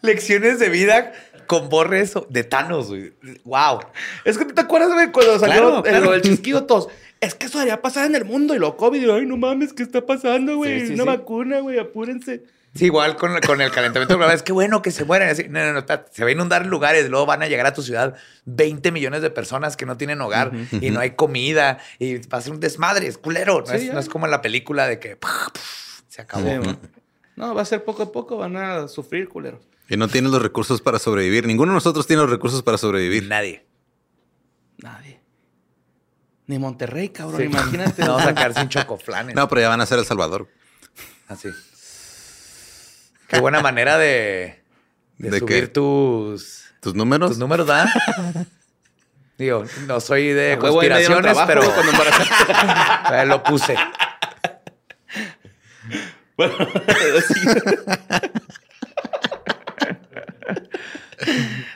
[0.00, 1.12] Lecciones de vida
[1.46, 3.12] con borres de Thanos, güey.
[3.44, 3.80] Wow.
[4.24, 6.14] Es que te acuerdas, güey, cuando salió Claro, el- claro.
[6.14, 6.88] el, chisquido todos.
[7.20, 9.00] Es que eso debería pasar en el mundo y lo COVID.
[9.02, 10.80] Y, ay, no mames, ¿qué está pasando, güey?
[10.80, 11.08] Sí, sí, Una sí.
[11.08, 12.42] vacuna, güey, apúrense.
[12.74, 14.34] Sí, igual con, con el calentamiento global.
[14.34, 15.28] Es que bueno que se mueran.
[15.28, 17.08] Así, no, no, no, espérate, se va a inundar lugares.
[17.08, 20.50] Luego van a llegar a tu ciudad 20 millones de personas que no tienen hogar
[20.72, 23.06] y no hay comida y va a ser un desmadre.
[23.06, 23.62] Es culero.
[23.64, 23.92] No, es, ya.
[23.92, 25.16] no es como en la película de que
[26.08, 26.48] se acabó.
[27.36, 28.36] No, va a ser poco a poco.
[28.38, 29.60] Van a sufrir, culero.
[29.88, 31.46] Y no tienes los recursos para sobrevivir.
[31.46, 33.28] Ninguno de nosotros tiene los recursos para sobrevivir.
[33.28, 33.66] Nadie.
[34.78, 35.20] Nadie.
[36.46, 37.40] Ni Monterrey, cabrón.
[37.40, 37.46] Sí.
[37.46, 38.02] Imagínate.
[38.04, 39.34] No vamos a quedar sin chocoflanes.
[39.34, 40.48] No, pero ya van a ser El Salvador.
[41.28, 41.48] Así.
[43.28, 44.62] Qué buena manera de,
[45.18, 45.68] de, ¿De subir qué?
[45.68, 47.30] tus, ¿Tus números?
[47.30, 47.88] tus números, ¿verdad?
[49.38, 53.26] Digo, no soy de conspiraciones, trabajo, pero güey, cuando embarazaste.
[53.26, 53.76] lo puse.
[56.36, 56.54] Bueno,
[57.26, 57.40] sí.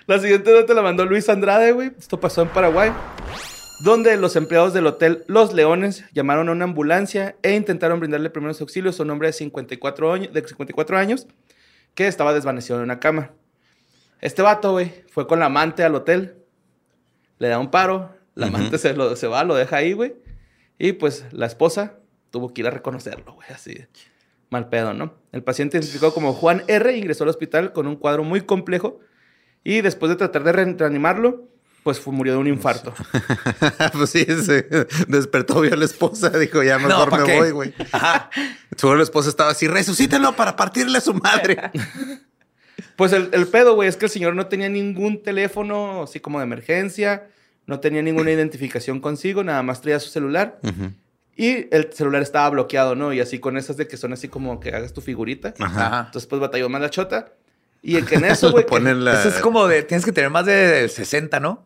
[0.07, 1.92] La siguiente nota la mandó Luis Andrade, güey.
[1.98, 2.92] Esto pasó en Paraguay.
[3.85, 8.61] Donde los empleados del hotel Los Leones llamaron a una ambulancia e intentaron brindarle primeros
[8.61, 11.26] auxilios a un hombre de 54 años, de 54 años
[11.94, 13.33] que estaba desvanecido en una cama.
[14.20, 16.37] Este vato, güey, fue con la amante al hotel.
[17.38, 18.16] Le da un paro.
[18.35, 20.16] La amante se, lo, se va, lo deja ahí, güey.
[20.78, 21.98] Y pues la esposa
[22.31, 23.87] tuvo que ir a reconocerlo, güey, así.
[24.51, 25.15] Mal pedo, ¿no?
[25.33, 26.97] El paciente identificado como Juan R.
[26.97, 29.01] ingresó al hospital con un cuadro muy complejo
[29.65, 31.49] y después de tratar de re- reanimarlo,
[31.83, 32.95] pues fue, murió de un infarto.
[33.93, 34.67] pues sí, se
[35.07, 37.39] despertó, vio a la esposa, dijo, ya mejor ¿pa' me qué?
[37.39, 37.75] voy, güey.
[38.77, 41.59] Seguro la esposa estaba así, resucítenlo para partirle a su madre.
[42.95, 46.39] Pues el, el pedo, güey, es que el señor no tenía ningún teléfono así como
[46.39, 47.29] de emergencia,
[47.67, 50.59] no tenía ninguna identificación consigo, nada más traía su celular
[51.38, 53.12] y el celular estaba bloqueado, ¿no?
[53.14, 55.55] Y así con esas de que son así como que hagas tu figurita.
[55.61, 56.03] Ajá.
[56.07, 57.33] Entonces pues batalló más la chota.
[57.81, 59.20] Y el que en eso, güey, la...
[59.20, 61.64] Eso es como de, tienes que tener más de 60, ¿no?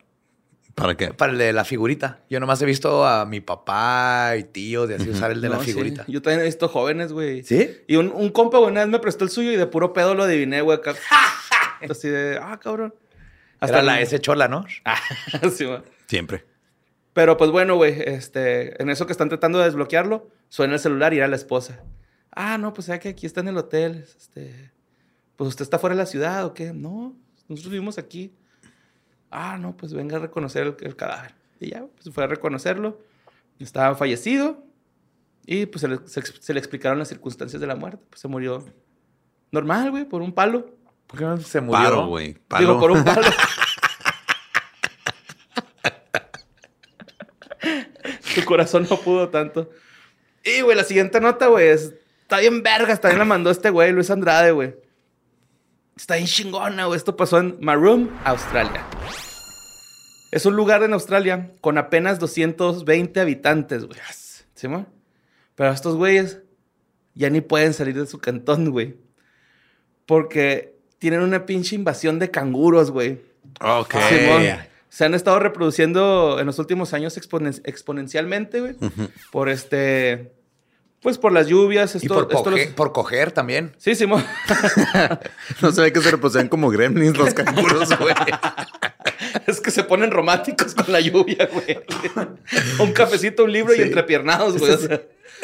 [0.74, 1.08] ¿Para qué?
[1.14, 2.20] Para el de la figurita.
[2.30, 5.56] Yo nomás he visto a mi papá y tíos de así usar el de la
[5.56, 5.68] No, sí.
[5.72, 6.04] figurita.
[6.06, 7.42] Yo también he visto jóvenes, güey.
[7.42, 7.78] ¿Sí?
[7.87, 10.14] Y un, un compa, güey, una vez me prestó el suyo y de puro pedo
[10.14, 10.78] lo adiviné, güey.
[10.78, 10.94] acá.
[11.90, 12.94] Así de, ah, cabrón.
[13.61, 14.64] Hasta el- la S chola, ¿no?
[14.85, 14.98] Ah,
[15.54, 15.80] sí, güey.
[16.06, 16.44] Siempre.
[17.12, 21.12] Pero pues bueno, güey, este, en eso que están tratando de desbloquearlo, suena el celular
[21.12, 21.83] y era la esposa.
[22.31, 24.07] Ah, no, pues ya que aquí está en el hotel.
[24.16, 24.72] Este,
[25.37, 26.72] pues usted está fuera de la ciudad o qué?
[26.72, 27.14] No,
[27.48, 28.35] nosotros vivimos aquí.
[29.31, 31.35] Ah, no, pues venga a reconocer el, el cadáver.
[31.61, 32.98] Y ya, pues fue a reconocerlo.
[33.59, 34.64] Estaba fallecido.
[35.44, 38.03] Y pues se le, se ex- se le explicaron las circunstancias de la muerte.
[38.09, 38.64] Pues se murió
[39.51, 40.66] normal, güey, por un palo.
[41.07, 41.83] ¿Por qué no se murió?
[41.83, 42.38] Paro, güey.
[42.59, 43.27] Digo, por un palo.
[48.40, 49.71] Su corazón no pudo tanto.
[50.45, 53.01] Y, güey, la siguiente nota, güey, es- está bien vergas.
[53.01, 54.75] También la mandó este güey, Luis Andrade, güey.
[55.97, 56.97] Está bien chingona, güey.
[56.97, 58.85] Esto pasó en Maroom, Australia.
[60.33, 63.99] Es un lugar en Australia con apenas 220 habitantes, güey.
[64.55, 64.66] ¿Sí?
[65.55, 66.38] Pero estos güeyes
[67.14, 68.97] ya ni pueden salir de su cantón, güey.
[70.07, 73.21] Porque tienen una pinche invasión de canguros, güey.
[73.61, 73.95] Ok.
[74.09, 74.42] Simón.
[74.92, 78.74] Se han estado reproduciendo en los últimos años exponen- exponencialmente, güey.
[79.31, 80.33] Por este.
[81.02, 81.94] Pues por las lluvias.
[81.96, 83.72] Esto, Y por, esto los- por coger también.
[83.76, 84.24] Sí, Simón.
[85.60, 88.14] No se ve que se reproducían como gremlins los canguros, güey.
[89.46, 91.80] es que se ponen románticos con la lluvia, güey.
[92.78, 93.82] un cafecito, un libro y Sí.
[93.82, 94.72] entrepiernados, güey.
[94.72, 95.00] O sea,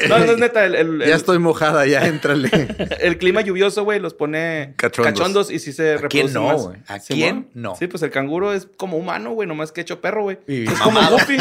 [0.08, 0.64] no, no es neta.
[0.64, 2.48] El, el- Ya estoy mojada, ya éntrale.
[3.00, 5.12] el clima lluvioso, güey, los pone Cachondos.
[5.12, 6.62] cachondos, y sí se ¿A quién reproducen no, más.
[6.62, 6.76] güey?
[6.86, 7.20] ¿A Simón.
[7.20, 7.74] quién no?
[7.76, 10.38] Sí, pues el canguro es como humano, güey, nomás que hecho perro, güey.
[10.46, 11.18] Y Es como mamado.
[11.18, 11.36] Goofy.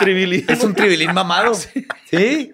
[0.00, 0.44] Tribilín.
[0.48, 1.54] Es un tribilín mamado.
[2.10, 2.52] Sí.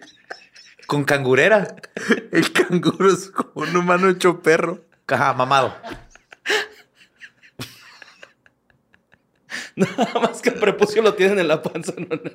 [0.91, 1.77] Con cangurera.
[2.33, 4.81] El canguro es como un humano hecho perro.
[5.07, 5.73] Ajá, mamado.
[9.77, 11.93] Nada más que el prepucio lo tienen en la panza.
[11.97, 12.31] No, no.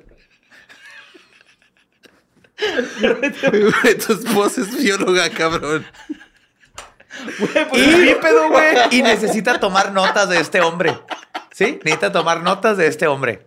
[3.82, 5.84] Güey, tu esposa es bióloga, cabrón.
[7.38, 8.74] Güey, pues es bípedo, güey.
[8.90, 10.98] Y necesita tomar notas de este hombre.
[11.52, 11.78] ¿Sí?
[11.84, 13.46] Necesita tomar notas de este hombre.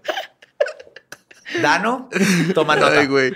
[1.64, 2.12] Dano,
[2.54, 3.00] toma nota.
[3.00, 3.34] Ay, güey.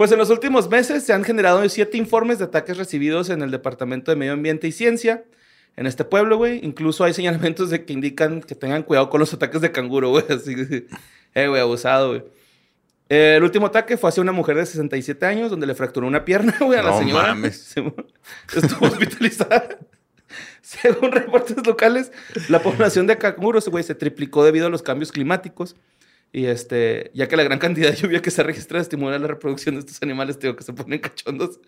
[0.00, 3.50] Pues en los últimos meses se han generado siete informes de ataques recibidos en el
[3.50, 5.24] Departamento de Medio Ambiente y Ciencia,
[5.76, 6.58] en este pueblo, güey.
[6.64, 10.24] Incluso hay señalamientos de que indican que tengan cuidado con los ataques de canguro, güey.
[10.30, 10.86] Así que,
[11.34, 12.22] eh, güey, abusado, güey.
[13.10, 16.24] Eh, el último ataque fue hacia una mujer de 67 años donde le fracturó una
[16.24, 17.34] pierna, güey, a la No señora.
[17.34, 17.74] mames.
[18.56, 19.80] Estuvo hospitalizada.
[20.62, 22.10] Según reportes locales,
[22.48, 25.76] la población de canguros, güey, se triplicó debido a los cambios climáticos.
[26.32, 29.74] Y este, ya que la gran cantidad de lluvia que se registra estimula la reproducción
[29.74, 31.58] de estos animales, tío, que se ponen cachondos.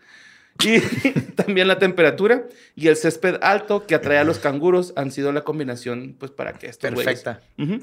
[0.63, 0.79] Y
[1.35, 2.45] también la temperatura
[2.77, 6.53] y el césped alto que atrae a los canguros han sido la combinación, pues, para
[6.53, 7.41] que güeyes- Perfecta.
[7.59, 7.81] Ujú.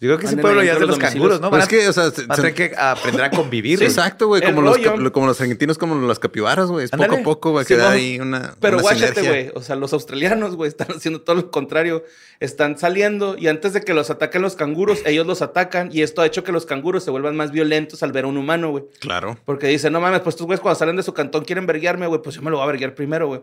[0.00, 1.48] Yo creo que ese pueblo ya es de los los canguros, ¿no?
[1.48, 3.78] Pues Van es a- que, o sea, se- van a tener que aprender a convivir.
[3.78, 3.90] Sí, güey.
[3.90, 4.76] Exacto, güey, como los,
[5.12, 6.84] como los argentinos, como las capibaras, güey.
[6.84, 7.94] Es poco a poco, va a Sí, quedar no.
[7.94, 8.54] ahí una.
[8.60, 9.50] Pero guáchate, güey.
[9.54, 12.04] O sea, los australianos, güey, están haciendo todo lo contrario.
[12.40, 15.88] Están saliendo y antes de que los ataquen los canguros, ellos los atacan.
[15.92, 18.36] Y esto ha hecho que los canguros se vuelvan más violentos al ver a un
[18.36, 18.84] humano, güey.
[19.00, 19.38] Claro.
[19.46, 22.20] Porque dicen, no mames, pues estos güeyes cuando salen de su cantón quieren verguiarme, güey,
[22.20, 23.40] pues yo me lo voy a verguiar primero, güey.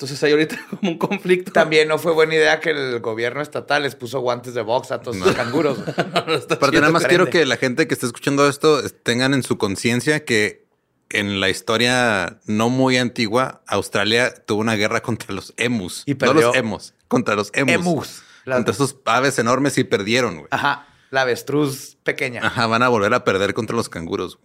[0.00, 1.52] Entonces hay ahorita como un conflicto.
[1.52, 5.02] También no fue buena idea que el gobierno estatal les puso guantes de box a
[5.02, 5.78] todos los canguros.
[6.26, 7.08] No, está Pero nada más prende.
[7.24, 10.64] quiero que la gente que esté escuchando esto es- tengan en su conciencia que
[11.10, 16.04] en la historia no muy antigua, Australia tuvo una guerra contra los emus.
[16.06, 16.46] Y no perdió.
[16.48, 17.74] los emos, contra los emus.
[17.74, 18.22] Emus.
[18.46, 20.48] La- Contra esos aves enormes y perdieron, güey.
[20.50, 20.86] Ajá.
[21.10, 22.40] La avestruz pequeña.
[22.46, 24.38] Ajá, van a volver a perder contra los canguros.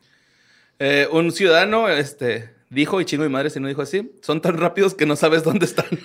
[0.80, 4.58] Eh, un ciudadano este, dijo, y chingo mi madre si no dijo así, son tan
[4.58, 5.86] rápidos que no sabes dónde están.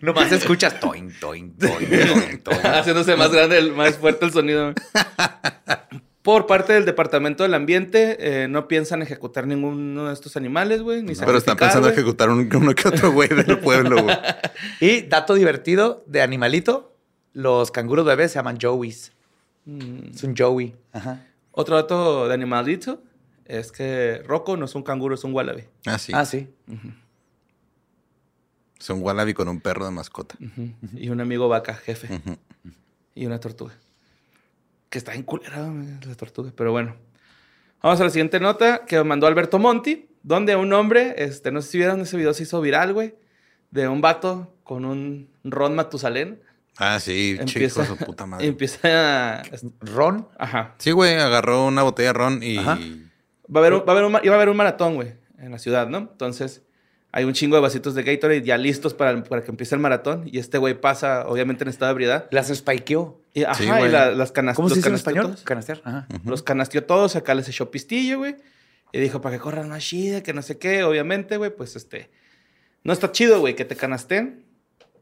[0.00, 2.60] Nomás escuchas toin, toin, toin, toin, toin.
[2.64, 4.72] Haciéndose más grande, el, más fuerte el sonido.
[6.22, 11.02] Por parte del Departamento del Ambiente, eh, no piensan ejecutar ninguno de estos animales, güey.
[11.02, 11.94] Ni Pero están pensando güey.
[11.94, 14.16] ejecutar un, uno que otro güey del pueblo, güey.
[14.80, 16.94] Y dato divertido de animalito,
[17.32, 19.12] los canguros bebés se llaman joeys.
[19.64, 20.10] Mm.
[20.14, 20.74] Es un joey.
[20.92, 21.24] Ajá.
[21.52, 23.02] Otro dato de animalito
[23.48, 25.64] es que Rocco no es un canguro, es un wallaby.
[25.86, 26.12] Ah, sí.
[26.14, 26.48] Ah, sí.
[28.78, 30.36] Es un wallaby con un perro de mascota.
[30.94, 32.20] Y un amigo vaca, jefe.
[33.14, 33.72] Y una tortuga.
[34.90, 36.94] Que está en culera güey, la tortuga, pero bueno.
[37.82, 41.70] Vamos a la siguiente nota que mandó Alberto Monti, donde un hombre, este, no sé
[41.70, 43.14] si vieron ese video, se hizo viral, güey,
[43.70, 46.42] de un vato con un Ron Matusalén.
[46.76, 48.46] Ah, sí, Empieza, chico, su puta madre.
[48.48, 49.42] empieza a...
[49.80, 50.28] Ron.
[50.38, 50.74] Ajá.
[50.78, 52.58] Sí, güey, agarró una botella de ron y...
[52.58, 52.78] Ajá.
[53.54, 55.14] Va a haber un, va a haber un ma- iba a haber un maratón, güey,
[55.38, 55.98] en la ciudad, ¿no?
[55.98, 56.62] Entonces,
[57.12, 60.24] hay un chingo de vasitos de Gatorade ya listos para, para que empiece el maratón.
[60.26, 62.28] Y este güey pasa, obviamente, en estado de ebriedad.
[62.30, 63.22] Las spikeó.
[63.32, 65.32] Y, ajá, Sí, y la- las canas ¿Cómo se los dice en canasteó español?
[65.32, 65.44] todos.
[65.44, 65.80] Canastear.
[65.84, 66.08] Ajá.
[66.24, 68.36] Los canasteó todos, acá les echó pistillo, güey.
[68.92, 70.82] Y dijo, para que corran más chida, que no sé qué.
[70.84, 72.10] Obviamente, güey, pues este.
[72.84, 74.44] No está chido, güey, que te canasteen.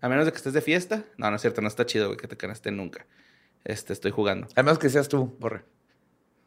[0.01, 1.05] A menos de que estés de fiesta.
[1.17, 3.07] No, no es cierto, no está chido, güey, que te canasteen nunca.
[3.65, 4.47] Este, estoy jugando.
[4.57, 5.65] Menos que seas tú, borre.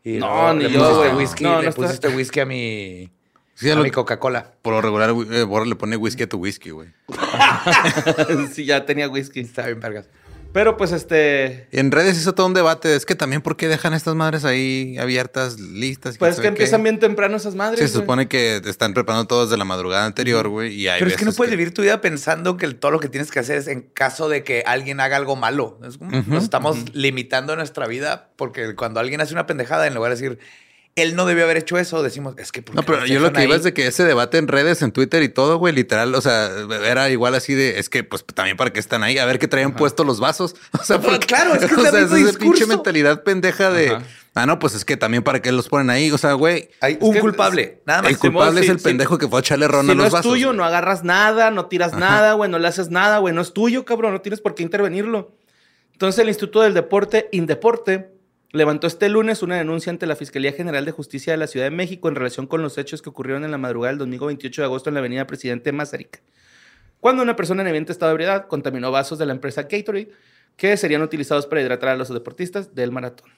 [0.04, 1.14] Y No, ni le yo, güey.
[1.14, 3.12] Whisky, No, le no está- pusiste whisky a mi,
[3.56, 4.54] Sí, a lo- mi Coca-Cola.
[4.62, 6.90] por lo regular, eh, Borra le pone whisky a tu whisky, güey.
[8.54, 9.42] sí, ya tenía whisky.
[9.42, 10.08] Está bien, vergas.
[10.52, 11.68] Pero pues este.
[11.72, 12.96] En redes hizo todo un debate.
[12.96, 16.16] Es que también, ¿por qué dejan estas madres ahí abiertas, listas?
[16.16, 16.48] y Pues es que qué?
[16.48, 17.80] empiezan bien temprano esas madres.
[17.80, 20.74] Sí, se supone que te están preparando todo desde la madrugada anterior, güey.
[20.74, 23.00] Y hay Pero es que no puedes vivir tu vida pensando que el- todo lo
[23.00, 25.80] que tienes que hacer es en caso de que alguien haga algo malo.
[25.88, 29.94] Es como, Ujú, Nos estamos limitando nuestra vida porque cuando alguien hace una pendejada, en
[29.94, 30.40] lugar de decir,
[30.96, 32.62] él no debió haber hecho eso, decimos, es que...
[32.62, 33.58] ¿por No, pero yo lo que iba ahí?
[33.60, 36.50] es de que ese debate en redes, en Twitter y todo, güey, literal, o sea,
[36.86, 39.48] era igual así de, es que pues también para qué están ahí, a ver qué
[39.48, 40.56] traían puestos los vasos.
[40.80, 43.72] O sea, porque- claro, es que es o el sea, mismo esa pinche mentalidad pendeja
[43.72, 44.04] de, Ajá.
[44.36, 46.70] ah, no, pues es que también para qué los ponen ahí, o sea, güey.
[46.82, 48.12] Hay Es un que- culpable, nada más.
[48.12, 48.84] El culpable es el sí.
[48.84, 50.32] pendejo que fue a echarle ron Si a no los es vasos.
[50.32, 50.58] tuyo, güey.
[50.58, 53.34] no agarras nada, no tiras nada, güey, no le haces nada, güey.
[53.34, 54.12] No es tuyo, cabrón.
[54.14, 55.32] No tienes por qué intervenirlo.
[55.94, 58.10] Entonces, el Instituto del Deporte, Indeporte,
[58.52, 61.72] levantó este lunes una denuncia ante la Fiscalía General de Justicia de la Ciudad de
[61.72, 64.66] México en relación con los hechos que ocurrieron en la madrugada del domingo 28 de
[64.66, 66.22] agosto en la avenida Presidente Mazarik.
[67.00, 70.12] Cuando una persona en evidente estado de ebriedad contaminó vasos de la empresa Gatorade
[70.58, 73.30] que serían utilizados para hidratar a los deportistas del maratón.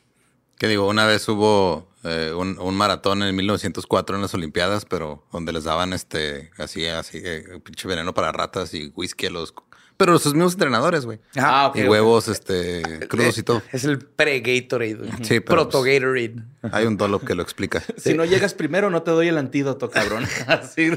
[0.57, 5.53] Que digo, una vez hubo eh, un, maratón en 1904 en las Olimpiadas, pero donde
[5.53, 9.53] les daban este, así, así, eh, pinche veneno para ratas y whisky a los...
[10.01, 11.19] Pero sus mismos entrenadores, güey.
[11.37, 13.61] Ah, ok, y huevos, este, crudos y todo.
[13.71, 14.95] Es el pre-Gatorade.
[14.95, 15.11] güey.
[15.21, 16.37] Sí, pero, Proto-Gatorade.
[16.71, 17.83] Hay un dolo que lo explica.
[17.97, 20.25] Si no llegas primero, no te doy el antídoto, cabrón.
[20.47, 20.89] Así.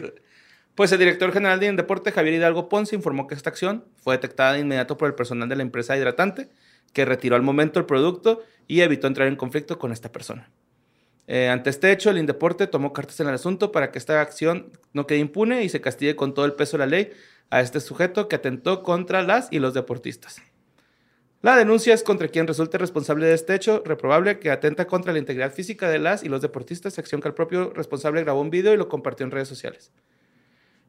[0.75, 4.55] Pues el director general de Indeporte, Javier Hidalgo Ponce, informó que esta acción fue detectada
[4.55, 6.49] de inmediato por el personal de la empresa hidratante,
[6.95, 10.51] que retiró al momento el producto y evitó entrar en conflicto con esta persona.
[11.27, 14.73] Eh, ante este hecho, el Indeporte tomó cartas en el asunto para que esta acción
[14.93, 17.13] no quede impune y se castigue con todo el peso de la ley
[17.51, 20.43] a este sujeto que atentó contra las y los deportistas.
[21.41, 25.19] La denuncia es contra quien resulte responsable de este hecho reprobable que atenta contra la
[25.19, 28.73] integridad física de las y los deportistas, acción que el propio responsable grabó un video
[28.73, 29.93] y lo compartió en redes sociales.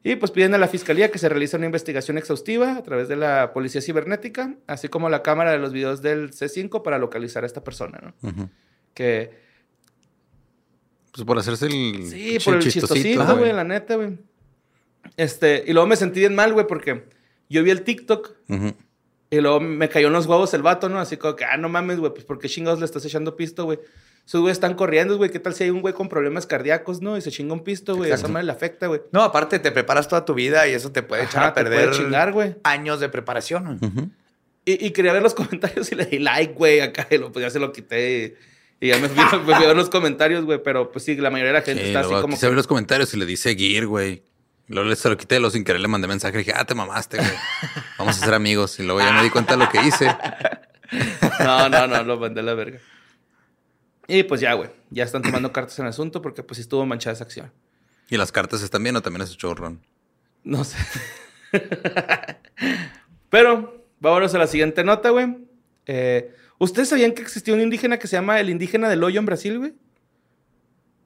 [0.01, 3.15] Y pues piden a la fiscalía que se realice una investigación exhaustiva a través de
[3.15, 7.47] la policía cibernética, así como la cámara de los videos del C5 para localizar a
[7.47, 8.49] esta persona, ¿no?
[8.93, 9.44] Que
[11.15, 12.07] Pues por hacerse el.
[12.09, 14.17] Sí, por el chistosito, güey, la neta, güey.
[15.15, 17.05] Este, y luego me sentí bien mal, güey, porque
[17.49, 18.31] yo vi el TikTok
[19.29, 20.99] y luego me cayó en los huevos el vato, ¿no?
[20.99, 23.63] Así como que, ah, no mames, güey, pues ¿por qué chingados le estás echando pisto,
[23.63, 23.79] güey?
[24.25, 25.29] Esos güeyes están corriendo, güey.
[25.29, 27.15] ¿Qué tal si hay un güey con problemas cardíacos, no?
[27.15, 28.11] Y se chinga un pisto, güey.
[28.11, 29.01] Esa madre le afecta, güey.
[29.11, 31.89] No, aparte te preparas toda tu vida y eso te puede echar a te perder
[31.89, 32.55] puede chingar, güey.
[32.63, 33.79] años de preparación.
[33.81, 34.09] Ujú.
[34.65, 37.07] Y, y quería ver los comentarios y le di like, güey, acá.
[37.11, 38.25] Y lo, pues ya se lo quité.
[38.25, 38.33] Y,
[38.79, 40.61] y ya me fui, me fui a ver los comentarios, güey.
[40.61, 42.55] Pero pues sí, la mayoría de la gente Sí, está así como ver que...
[42.55, 44.23] los comentarios y le di seguir, güey.
[44.67, 46.37] Luego se lo quité, luego sin querer le mandé mensaje.
[46.39, 47.29] Dije, ah, te mamaste, güey.
[47.99, 48.79] Vamos a ser amigos.
[48.79, 50.15] Y luego ya me di cuenta de lo que hice.
[51.39, 52.79] No, no, no, lo mandé a la verga.
[54.07, 54.69] Y pues ya, güey.
[54.91, 57.51] Ya están tomando cartas en el asunto porque pues estuvo manchada esa acción.
[58.07, 59.81] ¿Y las cartas están bien o también es chorrón?
[60.43, 60.77] No sé.
[63.29, 65.35] Pero, vámonos a la siguiente nota, güey.
[65.87, 69.25] Eh, ¿Ustedes sabían que existía un indígena que se llama el indígena del hoyo en
[69.25, 69.73] Brasil, güey?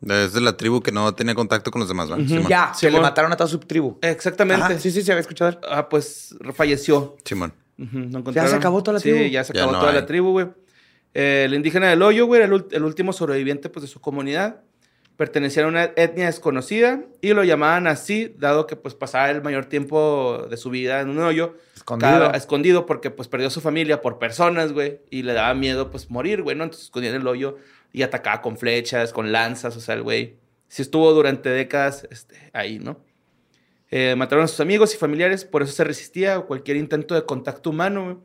[0.08, 2.24] Es de la tribu que no tenía contacto con los demás, ¿verdad?
[2.48, 3.98] Ya, se le mataron a toda su tribu.
[4.02, 4.64] Exactamente.
[4.64, 5.60] Ajá, sí, sí, sí, había escuchado.
[5.70, 7.18] Ah, pues falleció.
[7.26, 7.54] Simón.
[7.78, 9.26] No encontraron- se acabó toda la Sí, tribu?
[9.30, 9.98] ya se Ya acabó no toda hay.
[10.00, 10.48] la tribu, güey.
[11.14, 14.62] Eh, el indígena del hoyo, güey, era el, el último sobreviviente pues, de su comunidad.
[15.20, 19.66] Pertenecía a una etnia desconocida y lo llamaban así, dado que pues pasaba el mayor
[19.66, 21.58] tiempo de su vida en un hoyo.
[21.76, 22.10] Escondido.
[22.10, 25.02] cada- escondido porque pues perdió a su familia por personas, güey.
[25.10, 26.64] Y le daba miedo pues morir, güey, ¿no?
[26.64, 27.58] Entonces escondía en el hoyo
[27.92, 30.38] y atacaba con flechas, con lanzas, o sea, el güey.
[30.70, 33.02] Sí estuvo durante décadas este, ahí, ¿no?
[33.92, 37.26] Eh, mataron a sus amigos y familiares, por eso se resistía a cualquier intento de
[37.26, 38.18] contacto humano, güey.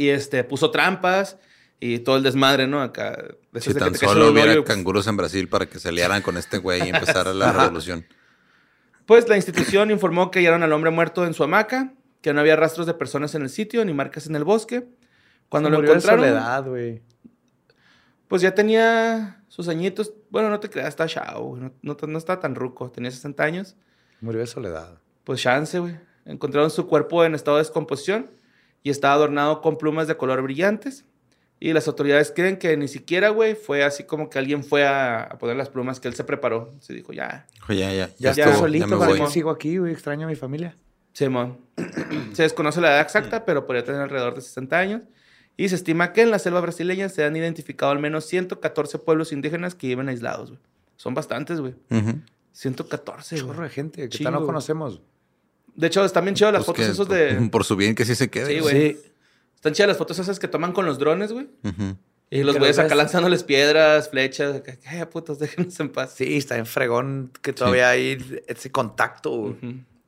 [0.00, 1.38] Y este, puso trampas
[1.80, 2.82] y todo el desmadre, ¿no?
[2.82, 3.16] Acá.
[3.54, 5.88] Si que tan te en solo hubiera hoyo, pues, canguros en Brasil para que se
[5.88, 8.06] aliaran con este güey y empezara la revolución.
[9.06, 12.56] Pues la institución informó que hallaron al hombre muerto en su hamaca, que no había
[12.56, 14.88] rastros de personas en el sitio ni marcas en el bosque.
[15.50, 17.02] Cuando lo Murió de encontraron, soledad, güey.
[18.28, 20.14] pues ya tenía sus añitos.
[20.30, 21.06] Bueno, no te creas, está
[21.38, 23.76] güey, no, no, no está tan ruco, tenía 60 años.
[24.20, 24.98] Murió de soledad.
[25.22, 25.96] Pues chance, güey.
[26.24, 28.30] Encontraron su cuerpo en estado de descomposición
[28.82, 31.04] y estaba adornado con plumas de color brillantes.
[31.60, 35.22] Y las autoridades creen que ni siquiera, güey, fue así como que alguien fue a,
[35.22, 36.72] a poner las plumas que él se preparó.
[36.80, 39.78] Se dijo, ya, Dijo, ya, ya, Ya, ya, estuvo, solito, ya me ¿para sigo aquí,
[39.78, 39.92] güey?
[39.92, 40.76] Extraño a mi familia.
[41.14, 41.58] Simón.
[42.32, 45.02] se desconoce la edad exacta, pero podría tener alrededor de 60 años.
[45.56, 49.32] Y se estima que en la selva brasileña se han identificado al menos 114 pueblos
[49.32, 50.60] indígenas que viven aislados, güey.
[50.96, 51.74] Son bastantes, güey.
[51.90, 52.20] Ujú.
[52.52, 55.00] 114, Chorro de gente que Chingo, no conocemos.
[55.74, 57.48] De hecho, están bien chidas las Pues fotos que esos de...
[57.52, 58.46] Por su bien que sí se quede.
[58.46, 58.96] Sí, güey.
[59.64, 61.48] Están chidas las fotos esas que toman con los drones, güey.
[62.28, 64.60] Y los güeyes acá lanzándoles piedras, flechas.
[64.92, 66.12] "Eh, putos, déjenos en paz.
[66.14, 69.56] Sí, está en fregón que todavía hay ese contacto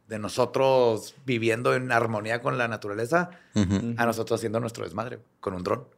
[0.09, 5.62] de nosotros viviendo en armonía con la naturaleza a nosotros haciendo nuestro desmadre con un
[5.64, 5.88] dron.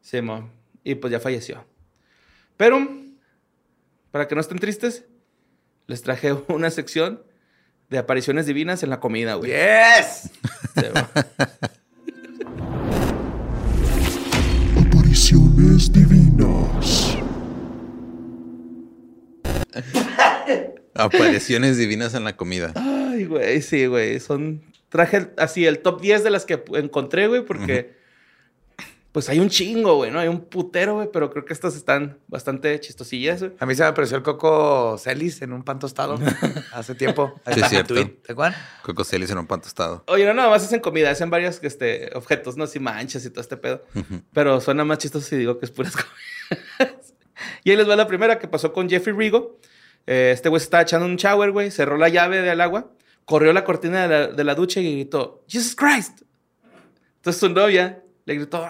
[0.00, 0.48] Sí, mo.
[0.84, 1.64] Y pues ya falleció.
[2.56, 2.78] Pero,
[4.12, 5.04] para que no estén tristes,
[5.88, 7.24] les traje una sección
[7.90, 9.50] de apariciones divinas en la comida, güey.
[9.50, 10.30] ¡Yes!
[10.76, 10.82] Sí,
[15.86, 17.16] divinas.
[20.94, 22.72] Apariciones divinas en la comida.
[22.74, 24.18] Ay, güey, sí, güey.
[24.18, 24.62] Son.
[24.88, 27.97] Traje así el top 10 de las que encontré, güey, porque.
[29.12, 30.20] Pues hay un chingo, güey, ¿no?
[30.20, 33.52] Hay un putero, güey, pero creo que estas están bastante chistosillas, güey.
[33.58, 36.18] A mí se me apareció el Coco Celis en un pan tostado
[36.72, 37.40] hace tiempo.
[37.52, 37.94] Sí, es cierto.
[37.94, 38.56] ¿Te acuerdas?
[38.82, 40.04] Coco Celis en un pan tostado.
[40.08, 42.64] Oye, no nada más hacen comida, hacen varios este, objetos, ¿no?
[42.64, 43.82] Así manchas y todo este pedo.
[44.34, 45.94] Pero suena más chistoso si digo que es puras
[46.78, 47.14] comidas.
[47.64, 49.58] y ahí les va la primera que pasó con Jeffrey Rigo.
[50.06, 51.70] Eh, este güey se estaba echando un shower, güey.
[51.70, 52.90] Cerró la llave del agua,
[53.24, 56.22] corrió la cortina de la, de la ducha y gritó, Jesus Christ.
[57.16, 58.68] Entonces su novia le gritó,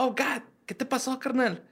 [0.00, 1.64] Oh God, ¿qué te pasó, carnal?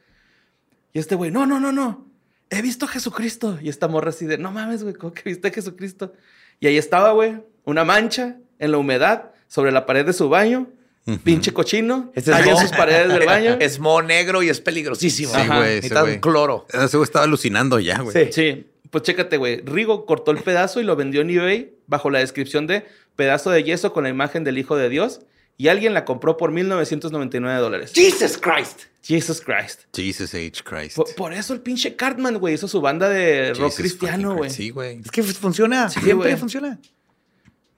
[0.93, 2.09] Y este güey, no, no, no, no.
[2.51, 3.57] He visto a Jesucristo.
[3.63, 6.13] Y esta morra así de, no mames, güey, ¿cómo que viste a Jesucristo?
[6.59, 10.69] Y ahí estaba, güey, una mancha en la humedad sobre la pared de su baño.
[11.07, 11.19] Ujú.
[11.21, 12.11] Pinche cochino.
[12.17, 13.57] Este es en sus paredes del baño.
[13.61, 15.33] Es mo negro y es peligrosísimo.
[15.33, 15.89] Sí, güey.
[15.89, 16.21] güey.
[16.21, 16.67] cloro.
[16.69, 18.13] Ese güey estaba alucinando ya, güey.
[18.27, 18.33] Sí.
[18.33, 19.61] Sí, pues chécate, güey.
[19.65, 23.63] Rigo cortó el pedazo y lo vendió en eBay bajo la descripción de pedazo de
[23.63, 25.21] yeso con la imagen del Hijo de Dios.
[25.57, 27.93] Y alguien la compró por 1.999 dólares.
[27.95, 28.83] Jesus Christ.
[29.03, 29.83] Jesus Christ.
[29.95, 30.63] Jesus H.
[30.65, 30.97] Christ.
[30.97, 34.51] Por, por eso el pinche Cartman, güey, hizo su banda de rock Jesus cristiano, güey.
[34.51, 35.01] Sí, güey.
[35.05, 35.89] Es que funciona.
[35.89, 36.79] Sí, Siempre funciona.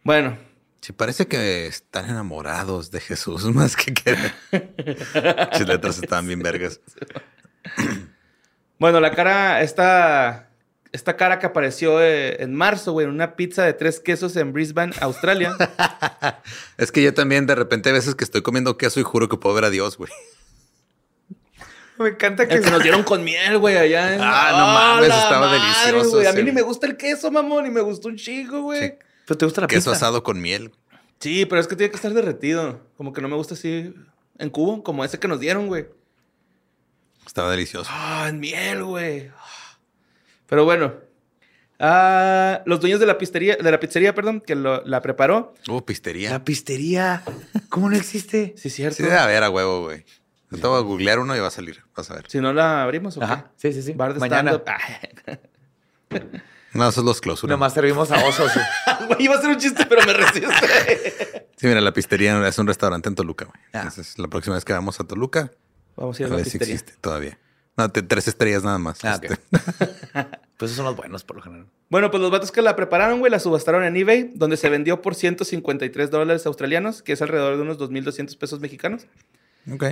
[0.03, 0.39] Bueno,
[0.81, 4.33] Sí, parece que están enamorados de Jesús más que querer.
[5.53, 6.81] Sus letras estaban bien vergas.
[8.79, 10.48] bueno, la cara, esta,
[10.93, 14.53] esta cara que apareció eh, en marzo, güey, en una pizza de tres quesos en
[14.53, 15.55] Brisbane, Australia.
[16.79, 19.37] Es que yo también de repente a veces que estoy comiendo queso y juro que
[19.37, 20.11] puedo ver a Dios, güey.
[21.99, 22.55] Me encanta que...
[22.55, 24.21] El que nos dieron con miel, güey, allá en...
[24.23, 26.27] Ah, no mames, la estaba madre, delicioso güey.
[26.27, 28.81] A mí ni me gusta el queso, mamón, y me gustó un chico, güey.
[28.81, 28.95] Sí.
[29.27, 30.07] ¿Pero te gusta la Queso pizza?
[30.07, 30.71] asado con miel.
[31.19, 32.81] Sí, pero es que tiene que estar derretido.
[32.97, 33.93] Como que no me gusta así
[34.39, 35.87] en cubo, como ese que nos dieron, güey.
[37.27, 37.91] Estaba delicioso.
[37.93, 39.31] Ah, en miel, güey.
[40.49, 40.95] Pero bueno.
[41.81, 45.55] Ah, los dueños de la pizzería, de la pizzería, perdón, que lo- la preparó.
[45.69, 46.31] Uh, pistería.
[46.31, 47.23] La pistería.
[47.69, 48.55] ¿Cómo no existe?
[48.57, 48.97] Sí, cierto.
[48.97, 50.05] Sí, debe haber a huevo, güey.
[50.51, 51.85] Yo te voy a googlear uno y va a salir.
[51.95, 52.25] Vas a ver.
[52.29, 53.27] Si no la abrimos, ¿o qué?
[53.57, 53.93] Sí, sí, sí.
[53.93, 54.61] Bar de Mañana.
[54.67, 54.79] Ah,
[56.75, 57.51] No, esos los clausuras.
[57.51, 58.51] Nomás servimos a osos.
[59.09, 60.47] Güey, iba a ser un chiste, pero me resiste.
[61.59, 63.61] Sí, mira, la pistería es un restaurante en Toluca, güey.
[63.73, 63.79] Ah.
[63.79, 65.51] Entonces, la próxima vez que vamos a Toluca,
[65.97, 67.37] Vamos a ir a a la ver si existe todavía.
[67.79, 69.03] No, te- tres estrellas nada más.
[69.05, 69.25] Ah, ok.
[69.25, 69.39] Este,
[70.59, 71.67] pues esos son los buenos, por lo general.
[71.89, 75.01] Bueno, pues los vatos que la prepararon, güey, la subastaron en eBay, donde se vendió
[75.01, 79.07] por 153 dólares australianos, que es alrededor de unos 2.200 pesos mexicanos.
[79.73, 79.85] ok.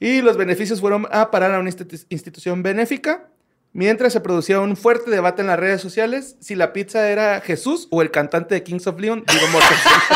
[0.00, 3.28] Y los beneficios fueron a parar a una institu- institución benéfica,
[3.72, 7.88] mientras se producía un fuerte debate en las redes sociales si la pizza era Jesús
[7.90, 9.92] o el cantante de Kings of Leon, Vigo Mortensen.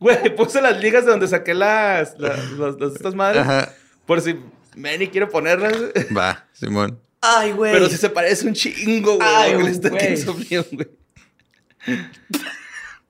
[0.00, 3.72] Güey, puse las ligas de donde saqué las, las, las- las- estas madres, Ajá.
[4.06, 4.36] por si
[4.74, 5.74] Manny quiere ponerlas.
[6.16, 6.98] Va, Simón.
[7.20, 7.72] Ay, güey.
[7.72, 9.28] Pero sí se parece un chingo, güey.
[9.28, 10.88] Ay, güey.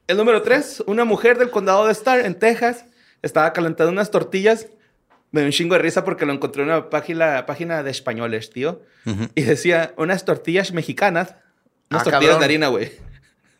[0.06, 2.84] El número 3, una mujer del condado de Star, en Texas,
[3.22, 4.66] estaba calentando unas tortillas.
[5.30, 8.50] Me dio un chingo de risa porque lo encontré en una página, página de españoles,
[8.50, 8.82] tío.
[9.06, 9.28] Ujú.
[9.36, 11.36] Y decía, unas tortillas mexicanas.
[11.90, 12.38] Unas Ah, tortillas cabrón.
[12.40, 12.92] de harina, güey.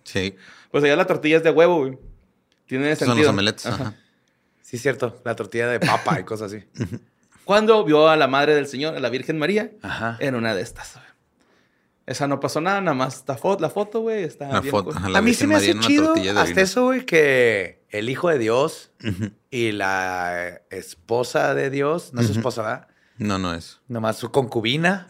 [0.03, 0.35] Sí.
[0.73, 1.99] Pues allá la tortilla es de huevo, güey.
[2.71, 3.27] Tiene Son sentido.
[3.27, 3.67] los omeletes.
[3.67, 3.95] Ajá.
[4.63, 5.21] Sí, es cierto.
[5.25, 6.65] La tortilla de papa y cosas así.
[7.45, 10.17] Cuando vio a la madre del Señor, a la Virgen María, Ajá.
[10.21, 10.95] en una de estas.
[10.95, 11.05] güey.
[12.07, 14.93] Esa no pasó nada, nada más la foto, la foto güey, está La bien foto.
[15.09, 16.85] la a mí Virgen se me María hace en una chido tortilla de hasta eso,
[16.85, 18.91] güey, que el hijo de Dios
[19.51, 22.89] y la esposa de Dios, no es su esposa, ¿verdad?
[23.19, 23.81] No, no es.
[23.89, 25.07] Nomás su concubina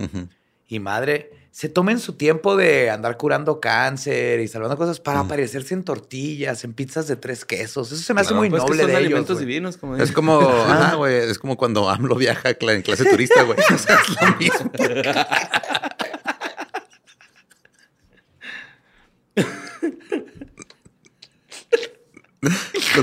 [0.66, 5.74] y madre, se tomen su tiempo de andar curando cáncer y salvando cosas para aparecerse
[5.74, 7.90] en tortillas, en pizzas de tres quesos.
[7.90, 8.40] Eso se me hace Claro.
[8.40, 9.06] muy Pues que noble son de ellos.
[9.06, 9.46] alimentos güey.
[9.46, 13.58] divinos, como Es como, ajá, güey, es como cuando AMLO viaja en clase turista, güey.
[13.74, 14.70] O sea, es lo mismo.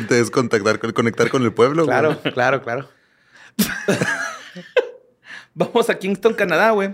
[0.10, 1.86] Es contactar, con- conectar con el pueblo.
[1.86, 1.96] güey.
[1.98, 2.90] Claro, claro, claro.
[5.58, 6.94] Vamos a Kingston, Canadá, güey.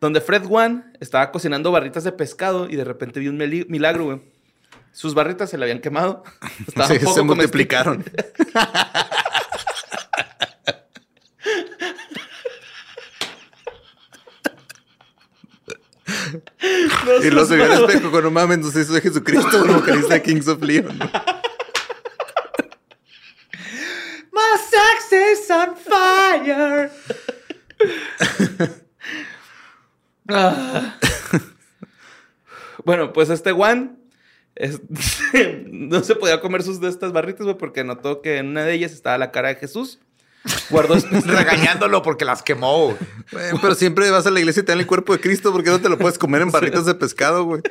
[0.00, 3.36] Donde Fred One estaba cocinando barritas de pescado y de repente vio un
[3.68, 4.20] milagro, güey.
[4.90, 6.24] Sus barritas se le habían quemado.
[6.88, 8.04] Sí, se multiplicaron.
[17.04, 19.62] No Y lo seas se vio al espejo con no mames, no sé, soy Jesucristo,
[19.62, 20.98] un vocalista de Kings of Leon.
[24.32, 26.90] My sex is on fire.
[30.28, 30.98] Ah.
[32.84, 33.98] Bueno, pues este Juan
[34.54, 34.80] es-
[35.70, 38.74] no se podía comer sus de estas barritas, güey, porque notó que en una de
[38.74, 39.98] ellas estaba la cara de Jesús.
[40.70, 42.86] Guardó Regañándolo porque las quemó.
[42.86, 42.96] güey.
[43.30, 45.70] Güey, pero siempre vas a la iglesia y te dan el cuerpo de Cristo porque
[45.70, 47.62] no te lo puedes comer en barritas de pescado, güey.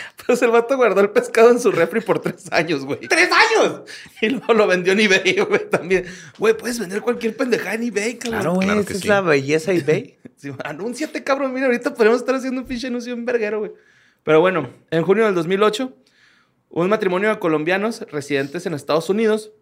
[0.26, 3.00] Pues el vato guardó el pescado en su refri por tres años, güey.
[3.08, 3.82] ¡Tres años!
[4.20, 6.04] Y luego lo vendió en eBay, güey, también.
[6.38, 8.40] Güey, puedes vender cualquier pendejada en eBay, cabrón.
[8.40, 8.66] Claro, güey.
[8.66, 10.18] Claro esa es la belleza eBay.
[10.36, 11.54] Sí, anúnciate, cabrón.
[11.54, 13.72] Mira, ahorita podemos estar haciendo un pinche anuncio en verguero, güey.
[14.22, 15.96] Pero bueno, en junio del 2008,
[16.68, 19.52] un matrimonio de colombianos residentes en Estados Unidos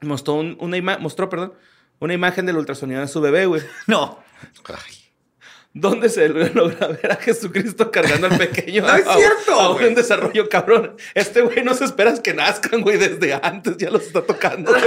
[0.00, 1.52] mostró, un- una, ima- mostró perdón,
[1.98, 3.60] una imagen del ultrasonido de su bebé, güey.
[3.88, 4.20] No.
[4.68, 4.94] Ay.
[5.72, 8.82] Donde se logra ver a Jesucristo cargando al pequeño.
[8.86, 9.86] ¡No es a- cierto, Aún güey!
[9.88, 10.96] en desarrollo, cabrón.
[11.14, 13.76] Este güey no se esperas que nazcan, güey, desde antes.
[13.78, 14.72] Ya los está tocando.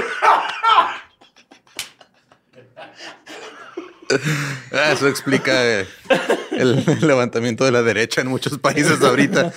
[4.71, 5.87] Ah, Eso explica eh,
[6.51, 9.51] el, levantamiento de la derecha en muchos países ahorita.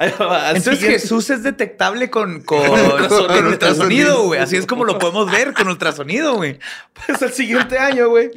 [0.00, 3.26] Entonces Jesús es detectable con, con, ultrasonido.
[3.28, 4.40] con ultrasonido, güey.
[4.40, 6.58] Así es como lo podemos ver con ultrasonido, güey.
[7.06, 8.30] Pues el siguiente año, güey.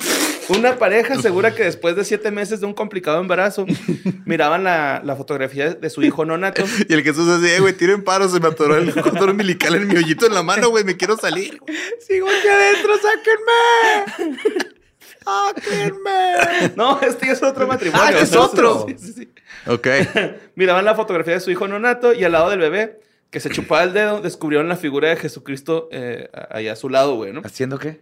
[0.49, 3.65] Una pareja asegura que después de siete meses de un complicado embarazo,
[4.25, 6.63] miraban la, la fotografía de su hijo no nato.
[6.89, 9.87] Y el Jesús así, "Eh, güey, tiren paro, se me atoró el cordón umbilical en
[9.87, 11.59] mi hoyito en la mano, güey, me quiero salir.
[11.59, 11.77] güey".
[12.05, 14.82] Sigo aquí adentro, sáquenme.
[15.23, 16.73] Sáquenme.
[16.75, 18.05] No, este ya es otro matrimonio.
[18.05, 18.85] Ah, este es otro.
[18.87, 19.33] Sí, sí, sí.
[19.67, 19.87] Ok.
[20.55, 22.99] Miraban la fotografía de su hijo no nato y al lado del bebé,
[23.29, 27.15] que se chupaba el dedo, descubrieron la figura de Jesucristo eh, ahí a su lado,
[27.15, 27.41] güey, ¿no?
[27.43, 28.01] ¿Haciendo qué?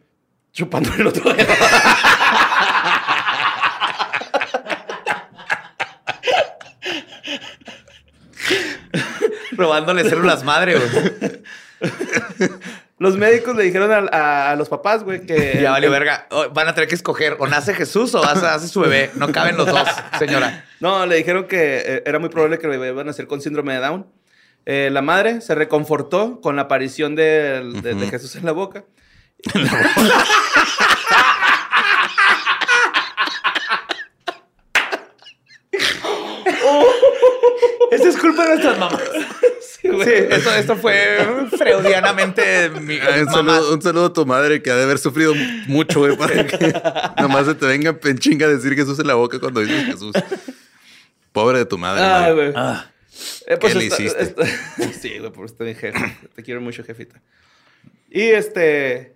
[0.51, 1.53] chupando el otro dedo.
[9.51, 11.41] Robándole células madre, güey.
[13.01, 15.57] Los médicos le dijeron a, a- a los papás, güey, que...
[15.61, 16.27] Ya vale, verga.
[16.29, 19.09] Oh, Van a tener que escoger o nace Jesús o hace, hace su bebé.
[19.15, 19.87] No caben los dos,
[20.19, 20.65] señora.
[20.81, 23.41] No, le dijeron que eh, era muy probable que el bebé iba a nacer con
[23.41, 24.05] síndrome de Down.
[24.67, 28.83] Eh, la madre se reconfortó con la aparición de, de Jesús en la boca.
[37.91, 39.01] Esto es culpa de nuestras mamás.
[39.81, 41.17] Sí, esto, esto fue
[41.57, 43.53] freudianamente mi Ah, Un mamá.
[43.55, 45.33] saludo, un saludo a tu madre que ha de haber sufrido
[45.67, 46.73] mucho, güey, para que
[47.21, 50.13] nomás se te venga penchinga a decir Jesús en la boca cuando dices Jesús.
[51.31, 52.03] Pobre de tu madre.
[52.03, 52.51] Ay, güey.
[52.51, 52.63] güey.
[53.47, 54.21] Eh, ¿Qué le hiciste?
[54.23, 54.45] esta-
[55.01, 56.17] sí, güey, por este mi jefe.
[56.35, 57.19] Te quiero mucho, jefita.
[58.09, 59.15] Y este...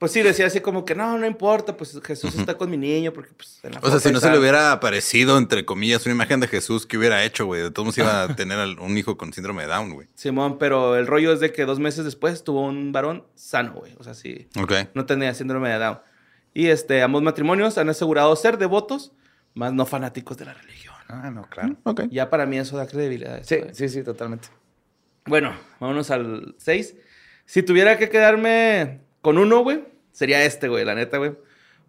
[0.00, 3.12] Pues sí, decía así como que no, no importa, pues Jesús está con mi niño
[3.12, 6.14] porque pues en la O sea, si no se le hubiera aparecido, entre comillas, una
[6.14, 7.60] imagen de Jesús, ¿qué hubiera hecho, güey?
[7.60, 10.08] De todos modos iba a tener un hijo con síndrome de Down, güey.
[10.14, 13.94] Simón, pero el rollo es de que dos meses después tuvo un varón sano, güey.
[13.98, 14.72] O sea, sí, Ok.
[14.94, 15.98] no tenía síndrome de Down.
[16.54, 19.12] Y este, ambos matrimonios han asegurado ser devotos,
[19.52, 20.94] más no fanáticos de la religión.
[21.08, 21.76] Ah, no, claro.
[21.82, 22.04] Ok.
[22.10, 23.42] Ya para mí eso da credibilidad.
[23.44, 23.74] Sí, güey.
[23.74, 24.48] sí, sí, totalmente.
[25.26, 26.94] Bueno, vámonos al 6.
[27.44, 31.32] Si tuviera que quedarme con uno, güey, sería este, güey, la neta, güey.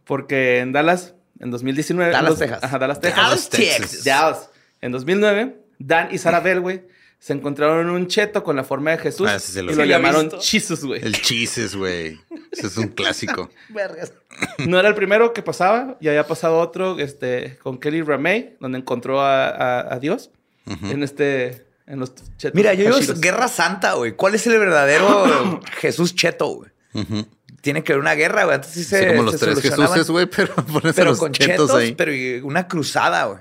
[0.03, 2.11] Porque en Dallas, en 2019...
[2.11, 2.63] Dallas, los- Texas.
[2.63, 3.23] Ajá, Dallas, Texas.
[3.23, 4.03] Dallas, Texas.
[4.03, 4.49] Dallas.
[4.81, 6.83] En 2009, Dan y Sarah Bell, güey,
[7.19, 9.85] se encontraron un cheto con la forma de Jesús Ah, sí, se lo y lo
[9.85, 10.39] llamaron visto.
[10.41, 11.03] Jesus, güey.
[11.05, 12.19] El chises, güey.
[12.51, 13.51] Ese es un clásico.
[13.69, 14.11] Vergas.
[14.57, 18.79] No era el primero que pasaba, ya había pasado otro este, con Kelly Ramey, donde
[18.79, 20.31] encontró a, a- a Dios
[20.65, 22.55] en este, en los chetos.
[22.55, 24.13] Mira, yo digo guerra santa, güey.
[24.15, 26.71] ¿Cuál es el verdadero Jesús cheto, güey?
[26.93, 27.27] Ujú.
[27.61, 28.55] Tiene que haber una guerra, güey.
[28.55, 29.61] Antes sí se, Sí, como los se tres.
[29.61, 31.93] Jesuses, güey, pero pones a Pero los con chetos, chetos, ahí.
[31.93, 32.11] pero
[32.47, 33.39] una cruzada, güey.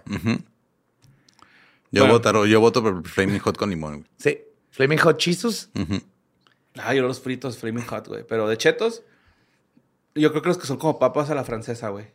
[1.91, 2.15] Yo, Bueno.
[2.19, 4.07] votaron- yo voto por Flaming Hot con limón, güey.
[4.19, 4.39] Sí.
[4.71, 5.71] Flaming Hot Jesus.
[5.75, 6.01] Ujú.
[6.77, 8.25] Ah, yo los fritos Flaming Hot, güey.
[8.29, 9.03] Pero de chetos,
[10.15, 12.07] yo creo que los que son como papas a la francesa, güey.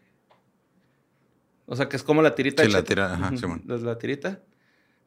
[1.66, 3.32] O sea, que es como la tirita Sí, de la tira, ajá,
[3.66, 4.40] los- La tirita.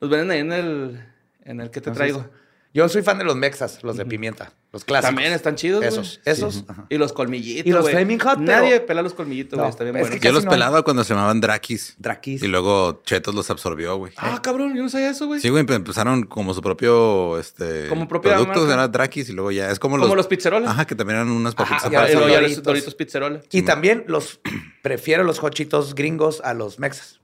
[0.01, 1.05] Los venden ahí en el,
[1.45, 2.31] en el que te Entonces, traigo.
[2.75, 5.09] Yo soy fan de los mexas, los de pimienta, los clásicos.
[5.09, 5.89] También están chidos, güey.
[5.89, 6.65] Esos, esos.
[6.69, 6.85] ajá.
[6.91, 7.95] Y los colmillitos, Y los güey.
[7.95, 9.71] Flaming Hot, pero- Nadie pela los colmillitos, No, güey.
[9.71, 10.21] Está bien es bueno.
[10.21, 11.95] que Yo los no pelaba cuando se llamaban Drakis.
[11.99, 12.43] Drakis.
[12.43, 14.13] Y luego Chetos los absorbió, güey.
[14.19, 15.41] Ah, cabrón, yo no sabía eso, güey.
[15.41, 18.75] Sí, güey, empezaron como su propio este Como propia producto, marca.
[18.75, 20.71] era Drakis y luego ya es como, Como los pizzerolas.
[20.71, 22.65] Ajá, que también eran unas papitas Ajá, Y ahora son luego ya los Doritos.
[22.65, 23.41] Doritos Pizzerola.
[23.51, 24.41] Y también los
[24.83, 27.19] prefiero los hochitos gringos a los mexas.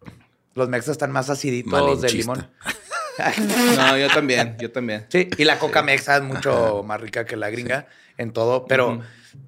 [0.55, 2.17] Los mexas están más aciditos de Malinchista.
[2.35, 2.51] limón.
[3.77, 5.07] No, yo también, yo también.
[5.09, 7.87] Sí, y la coca mexa es mucho más rica que la gringa
[8.19, 9.01] en todo, pero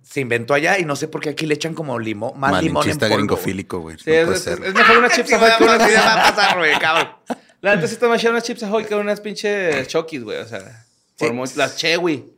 [0.02, 2.66] se inventó allá y no sé por qué aquí le echan como limón, más limón
[2.68, 3.16] en Malinchista polvo.
[3.16, 3.96] gringofílico, güey.
[3.98, 4.64] Sí, no es, puede es- ser.
[4.64, 7.08] es mejor una chips ahoy que así va a pasar, güey, cabrón.
[7.62, 10.38] La neta sí está más chida unas chips ahoy que unas pinches chokis, güey.
[10.38, 10.84] O sea,
[11.18, 12.32] por las chewy.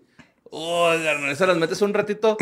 [0.50, 2.36] Oh, esas las metes un ratito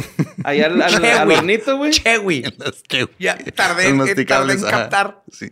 [0.45, 1.09] ahí al, al- Chewy.
[1.09, 1.91] al hornito, güey.
[1.91, 2.43] Chewy.
[2.59, 5.23] Las que- Ya tardé, eh, tardé en captar.
[5.33, 5.51] Sí.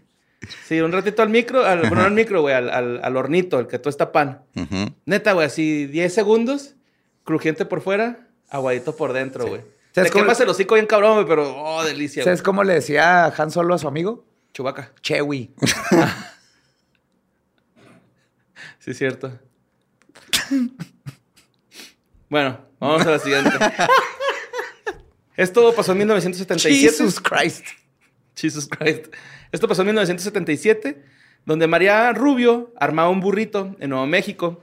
[0.66, 3.58] Sí, un ratito al micro, al, bueno, no al micro, güey, al, al, al hornito,
[3.60, 4.42] el que tuesta pan.
[4.56, 4.94] Ujú.
[5.06, 6.74] Neta, güey, así 10 segundos,
[7.24, 9.62] crujiente por fuera, aguadito por dentro, güey.
[9.92, 12.24] Te ¿Sabes cómo- quemas el hocico bien cabrón, güey, pero, oh, delicia.
[12.24, 14.24] ¿Sabes cómo le decía Han Solo a su amigo?
[14.52, 14.92] Chubaca.
[15.02, 15.52] Chewy.
[18.78, 19.32] Sí, es cierto.
[22.28, 23.50] bueno, vamos a la siguiente.
[25.36, 26.90] Esto pasó en 1977.
[26.90, 27.64] Jesus Christ.
[28.36, 29.06] Jesus Christ.
[29.52, 31.02] Esto pasó en 1977,
[31.44, 34.62] donde María Rubio armaba un burrito en Nuevo México.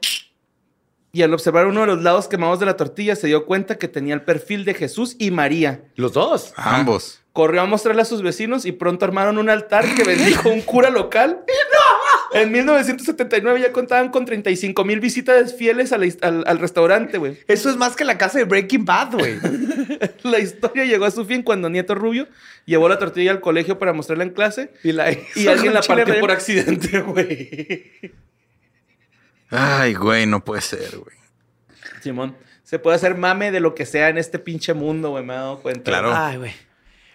[1.14, 3.90] Y al observar uno de los lados quemados de la tortilla, se dio cuenta que
[3.90, 5.84] tenía el perfil de Jesús y María.
[5.96, 6.54] Los dos.
[6.56, 7.22] Ambos.
[7.34, 10.90] Corrió a mostrarle a sus vecinos y pronto armaron un altar que bendijo un cura
[10.90, 11.44] local.
[12.34, 17.40] En 1979 ya contaban con 35 mil visitas fieles al restaurante, güey.
[17.48, 19.38] Eso es más que la casa de Breaking Bad, güey.
[20.24, 22.28] La historia llegó a su fin cuando Nieto Rubio
[22.66, 26.20] llevó la tortilla al colegio para mostrarla en clase Y, la y alguien la partió
[26.20, 27.92] por accidente, güey.
[29.50, 31.18] Ay, güey, no puede ser, güey.
[32.02, 35.34] Simón, se puede hacer mame de lo que sea en este pinche mundo, güey, me
[35.34, 35.84] he dado cuenta.
[35.84, 36.14] Claro.
[36.16, 36.54] Ay, güey.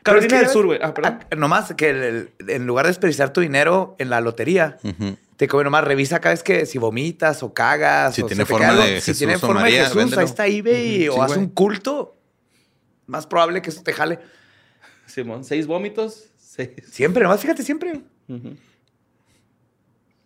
[0.07, 0.79] Carolina del que, Sur, güey.
[0.83, 1.19] Ah, perdón.
[1.37, 2.03] Nomás que el-
[2.39, 4.79] el- en lugar de desperdiciar tu dinero en la lotería,
[5.37, 8.15] te come nomás revisa cada vez que si vomitas o cagas.
[8.15, 10.21] Si o tiene forma de Si tiene o forma María, de Jesús, véndelo.
[10.21, 11.09] ahí está eBay.
[11.09, 12.17] O sí, haz un culto.
[13.07, 14.19] Más probable que eso te jale.
[15.07, 16.71] Simón, seis vómitos, seis.
[16.91, 18.01] Siempre, nomás fíjate, siempre.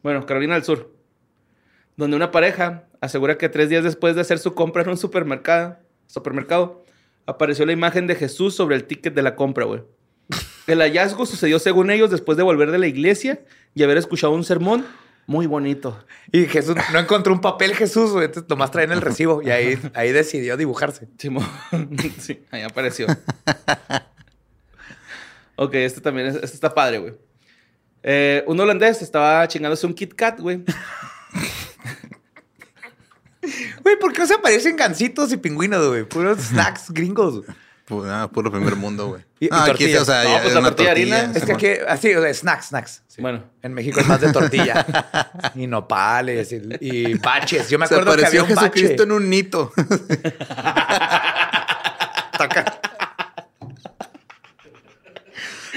[0.02, 0.94] Bueno, Carolina del Sur.
[1.96, 5.76] Donde una pareja asegura que tres días después de hacer su compra en un supermercado,
[6.06, 6.79] supermercado
[7.30, 9.82] apareció la imagen de Jesús sobre el ticket de la compra, güey.
[10.66, 13.40] El hallazgo sucedió, según ellos, después de volver de la iglesia
[13.74, 14.86] y haber escuchado un sermón
[15.26, 16.04] muy bonito.
[16.32, 18.26] Y Jesús no encontró un papel Jesús, güey.
[18.26, 21.08] Entonces nomás traen el recibo y ahí, ahí decidió dibujarse.
[22.18, 23.06] Sí, ahí apareció.
[25.56, 27.14] ok, este también es- este está padre, güey.
[28.02, 30.62] Eh, un holandés estaba chingándose un Kit Kat, güey.
[33.82, 36.04] Güey, ¿por qué no se aparecen gancitos y pingüinos, güey?
[36.04, 37.44] Puros snacks gringos.
[37.88, 39.22] Pu- ah, puro primer mundo, güey.
[39.50, 41.44] Ah, aquí o sea, No, ya pues es la una tortilla de harina tortilla, Es
[41.44, 43.02] que aquí, así, o sea, snacks, snacks.
[43.08, 43.20] sí.
[43.22, 43.42] Bueno.
[43.62, 44.86] En México es más de tortilla.
[45.56, 47.68] y nopales y, y baches.
[47.68, 48.60] Yo me Se acuerdo que había un bache.
[48.80, 49.72] Jesucristo en un nito.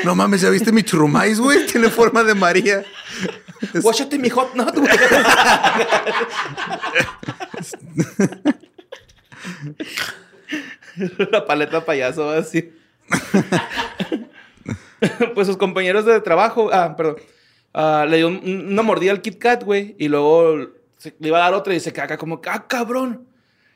[0.03, 1.65] no mames, ¿ya viste mi churrumais, güey?
[1.65, 2.83] Tiene forma de María.
[3.81, 4.89] Guáchate mi hot nut, güey.
[11.31, 12.71] La paleta payaso así.
[15.33, 17.17] pues sus compañeros de trabajo, ah, perdón,
[17.73, 21.41] ah, le dio un- una mordida al Kit Kat, güey, y luego le iba a
[21.41, 23.27] dar otra y se caga como, ah, cabrón,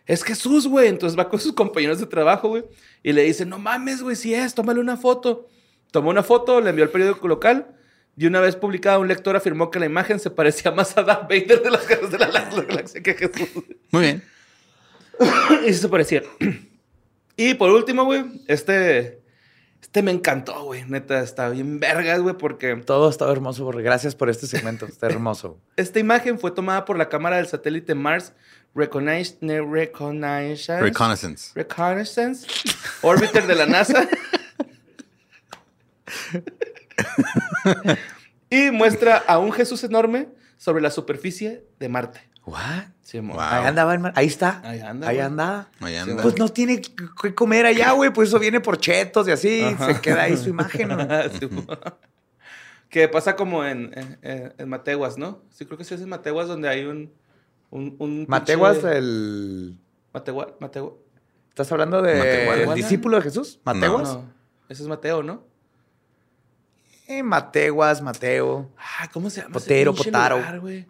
[0.06, 0.88] es Jesús, güey.
[0.88, 2.64] Entonces va con sus compañeros de trabajo, güey,
[3.04, 5.48] y le dice, no mames, güey, si es, tómale una foto.
[5.92, 7.68] Tomó una foto, le envió al periódico local,
[8.18, 11.24] y una vez publicada, un lector afirmó que la imagen se parecía más a Darth
[11.30, 13.50] Vader de las guerras de la galaxia que a Jesús.
[13.92, 14.24] Muy bien.
[15.68, 16.24] Y se parecía.
[17.36, 19.22] Y por último, güey, este,
[19.82, 20.84] este me encantó, güey.
[20.86, 23.84] Neta, está bien vergas, güey, porque Todo estaba hermoso, Borre.
[23.84, 24.86] Gracias por este segmento.
[24.88, 25.60] Está hermoso.
[25.76, 28.34] esta imagen fue tomada por la cámara del satélite Mars
[28.76, 29.38] Recognize-
[29.72, 30.82] Reconnaissance.
[30.82, 31.52] Reconnaissance.
[31.56, 32.48] Reconnaissance
[33.02, 34.08] Orbiter de la NASA.
[38.50, 42.22] y muestra a un Jesús enorme sobre la superficie de Marte.
[42.46, 42.86] ¿What?
[43.02, 43.42] Sí, mo- Wow.
[43.44, 44.14] Ahí andaba, hermano.
[44.18, 44.62] Ahí está.
[44.64, 45.70] Ahí anda, Ahí anda.
[45.82, 46.22] Ahí anda.
[46.24, 48.12] Pues no tiene que comer allá, güey.
[48.12, 49.76] Pues eso viene por chetos y así.
[49.86, 50.90] Se queda ahí su imagen.
[50.90, 50.98] ¿no?
[51.40, 51.50] Sí,
[52.90, 55.42] que pasa como en, en, en- en Mateguas, ¿no?
[55.50, 57.12] Sí, creo que sí es en Mateguas donde hay un...
[57.70, 59.76] un, un Mateguas, el.
[60.14, 60.96] Mategua- Mategu-
[61.50, 62.64] ¿Estás hablando de Matehuala.
[62.64, 63.60] el discípulo de Jesús?
[63.66, 64.14] ¿Mateguas?
[64.14, 64.24] No,
[64.70, 65.44] ese es Mateo, ¿no?
[67.08, 68.70] Eh, Mateguas, Mateo.
[68.78, 69.54] Ah, ¿cómo se llama?
[69.54, 70.38] Potero, Potaro.
[70.38, 70.86] lugar?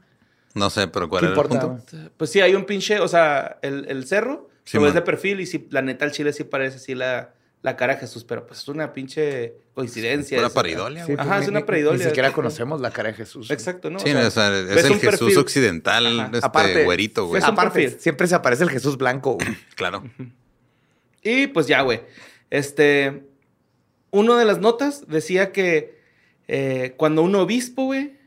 [0.56, 1.56] No sé, pero ¿cuál ¿Qué era importa?
[1.56, 2.12] el punto?
[2.18, 4.96] Pues sí, hay un pinche, o sea, el, el cerro, Sí, lo ves man.
[4.96, 8.00] de perfil y sí, la neta, el chile sí parece así la, la cara de
[8.00, 10.40] Jesús, pero pues es una pinche coincidencia.
[10.40, 10.56] Una eso.
[10.56, 11.20] paridolia, Sí, güey.
[11.24, 12.00] Ajá, pues, es ni- una ni- preidolia.
[12.00, 13.52] Ni siquiera conocemos la cara de Jesús.
[13.52, 14.00] Exacto, ¿no?
[14.00, 15.38] Sí, O sea, o sea, ves es el Jesús perfil.
[15.38, 16.32] occidental, Ajá.
[16.34, 17.40] este Aparte, güerito, güey.
[17.42, 18.00] es Aparte, perfil.
[18.00, 19.34] siempre se aparece el Jesús blanco.
[19.36, 19.48] güey.
[19.76, 20.04] Claro.
[21.22, 22.02] Y pues ya, güey.
[22.50, 23.24] Este.
[24.10, 25.97] Uno de las notas decía que
[26.48, 28.18] eh, cuando un obispo, güey.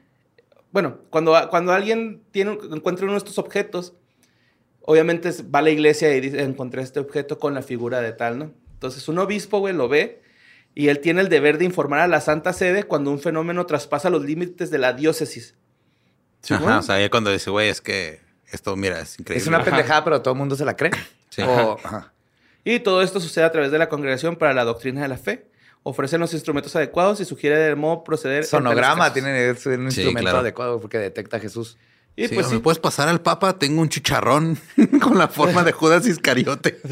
[0.73, 3.95] Bueno, cuando, cuando alguien tiene, encuentra uno de estos objetos,
[4.83, 8.13] obviamente es- va a la iglesia y dice: Encontré este objeto con la figura de
[8.13, 8.53] tal, ¿no?
[8.75, 10.23] Entonces, un obispo, güey, lo ve
[10.75, 14.09] y él tiene el deber de informar a la Santa Sede cuando un fenómeno traspasa
[14.11, 15.55] los límites de la diócesis.
[16.43, 18.21] ¿Sí, Ajá, o sea, ya cuando dice, güey, es que
[18.53, 19.43] esto, mira, es increíble.
[19.43, 19.67] Es una Ajá.
[19.71, 20.93] pendejada, pero todo el mundo se la cree.
[21.29, 21.43] Sí.
[21.43, 22.13] O- ajá.
[22.65, 25.47] Y todo esto sucede a través de la Congregación para la Doctrina de la Fe.
[25.83, 28.45] Ofrecen los instrumentos adecuados y sugiere de modo proceder.
[28.45, 30.39] Sonograma tiene un Sí, instrumento claro.
[30.39, 31.79] adecuado porque detecta a Jesús.
[32.17, 32.55] Y Sí, pues sí.
[32.55, 33.59] ¿Me puedes pasar al Papa?
[33.59, 34.59] Tengo un chicharrón
[35.01, 36.79] con la forma de Judas Iscariote.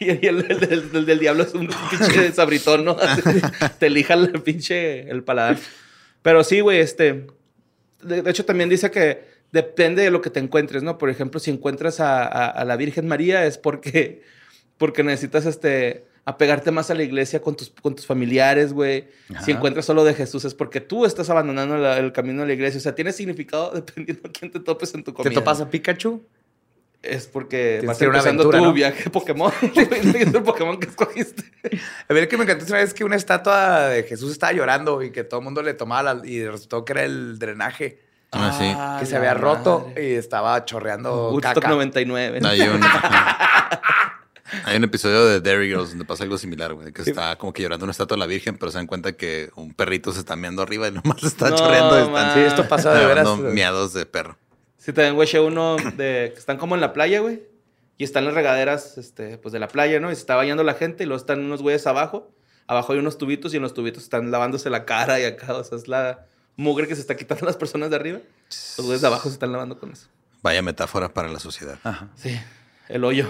[0.00, 2.96] Y el, el del, el del diablo es un pinche sabritón, ¿no?
[3.78, 5.58] Te elija el pinche el paladar.
[6.22, 7.26] Pero sí, güey, este.
[8.02, 10.98] De, de hecho, también dice que depende de lo que te encuentres, ¿no?
[10.98, 14.22] Por ejemplo, si encuentras a, a- a la Virgen María es porque,
[14.78, 19.08] porque necesitas este, apegarte más a la iglesia con tus, con tus familiares, güey.
[19.44, 22.52] Si encuentras solo de Jesús es porque tú estás abandonando la- el camino de la
[22.54, 22.78] iglesia.
[22.78, 25.30] O sea, tiene significado dependiendo a quién te topes en tu comida.
[25.30, 26.22] ¿Te topas a Pikachu?
[27.02, 28.72] Es porque Tienes vas ir a una empezando aventura, tu ¿no?
[28.72, 29.52] viaje Pokémon.
[29.76, 31.44] es el Pokémon que escogiste.
[32.08, 35.12] A ver, que me encantó una vez que una estatua de Jesús estaba llorando y
[35.12, 38.00] que todo el mundo le tomaba la- y resultó que era el drenaje
[38.32, 39.00] Ah, sí.
[39.00, 40.10] que se había roto madre.
[40.10, 41.68] y estaba chorreando Woodstock caca.
[41.68, 42.40] 99.
[42.44, 42.80] Hay un,
[44.64, 46.92] hay un episodio de Dairy Girls donde pasa algo similar, güey.
[46.92, 49.50] Que está como que llorando una estatua de la Virgen, pero se dan cuenta que
[49.56, 52.32] un perrito se está meando arriba y nomás está No, chorreando man.
[52.34, 53.28] Sí, esto pasó de veras.
[53.38, 54.36] Miados de perro.
[54.76, 57.42] Sí, también, güey, uno de que están como en la playa, güey.
[57.98, 60.10] Y están las regaderas, este, pues de la playa, ¿no?
[60.12, 62.30] Y se está bañando la gente y luego están unos güeyes abajo.
[62.66, 65.54] Abajo hay unos tubitos y en los tubitos están lavándose la cara y acá.
[65.54, 66.26] O sea, es la
[66.56, 68.18] mugre que se está quitando las personas de arriba.
[68.78, 70.08] Los güeyes de abajo se están lavando con eso.
[70.42, 71.78] Vaya metáfora para la sociedad.
[72.16, 72.38] Sí,
[72.88, 73.26] el hoyo.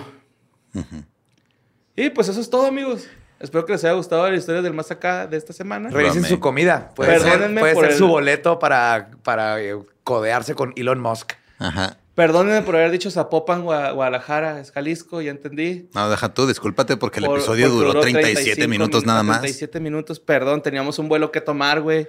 [1.94, 3.06] Y pues eso es todo, amigos.
[3.38, 5.90] Espero que les haya gustado la historia del más acá de esta semana.
[5.90, 6.90] Revisen su comida.
[6.94, 11.00] Puede ser, Perdónenme puede por ser el- su boleto para, para eh, codearse con Elon
[11.00, 11.32] Musk.
[11.58, 11.98] Ajá.
[12.14, 15.90] Perdónenme por haber dicho Zapopan, Gua- Guadalajara, es Jalisco, ya entendí.
[15.94, 19.40] No, deja tú, discúlpate porque el Por- episodio porque duró 37 35 minutos nada más.
[19.40, 22.08] 37 minutos, perdón, teníamos un vuelo que tomar, güey.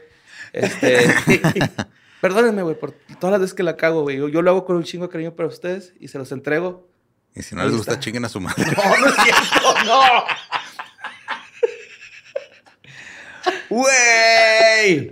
[0.54, 1.08] Este.
[2.22, 4.18] Perdónenme, güey, por todas las veces que la cago, güey.
[4.18, 6.90] Yo, yo lo hago con un chingo de cariño para ustedes y se los entrego.
[7.36, 8.66] Y si no les gusta, chinguen a su madre.
[8.76, 10.02] No, no es cierto, no.
[13.70, 15.12] ¡Güey!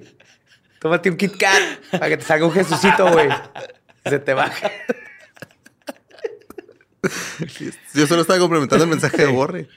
[0.80, 1.62] Tómate un Kit Kat
[1.92, 3.30] para que te salga un Jesucito, güey.
[4.06, 4.72] Se te baja.
[7.94, 9.68] Yo solo estaba complementando el mensaje de Borre.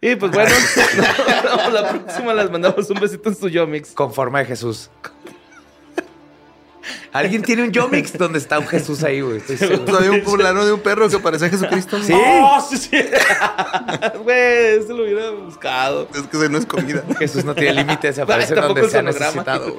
[0.00, 0.54] Y pues bueno,
[1.44, 3.92] no, la próxima les mandamos un besito en su Yomix.
[3.92, 4.90] Con forma de Jesús.
[7.12, 9.36] Alguien tiene un Yomix donde está un Jesús ahí, güey.
[9.36, 9.96] Estoy seguro.
[9.96, 12.02] Había un poblano de un perro que parecía Jesucristo.
[12.02, 12.12] Sí.
[12.16, 12.90] ¡Oh, sí, sí!
[14.24, 16.08] Güey, eso lo hubiera buscado.
[16.12, 17.04] Es que eso no es comida.
[17.18, 19.30] Jesús no tiene límites, se aparece donde sea sonograma.
[19.30, 19.78] necesitado.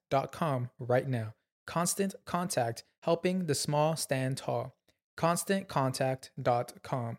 [0.11, 1.33] constantcontact.com right now.
[1.65, 4.75] Constant Contact, helping the small stand tall.
[5.17, 7.17] ConstantContact.com.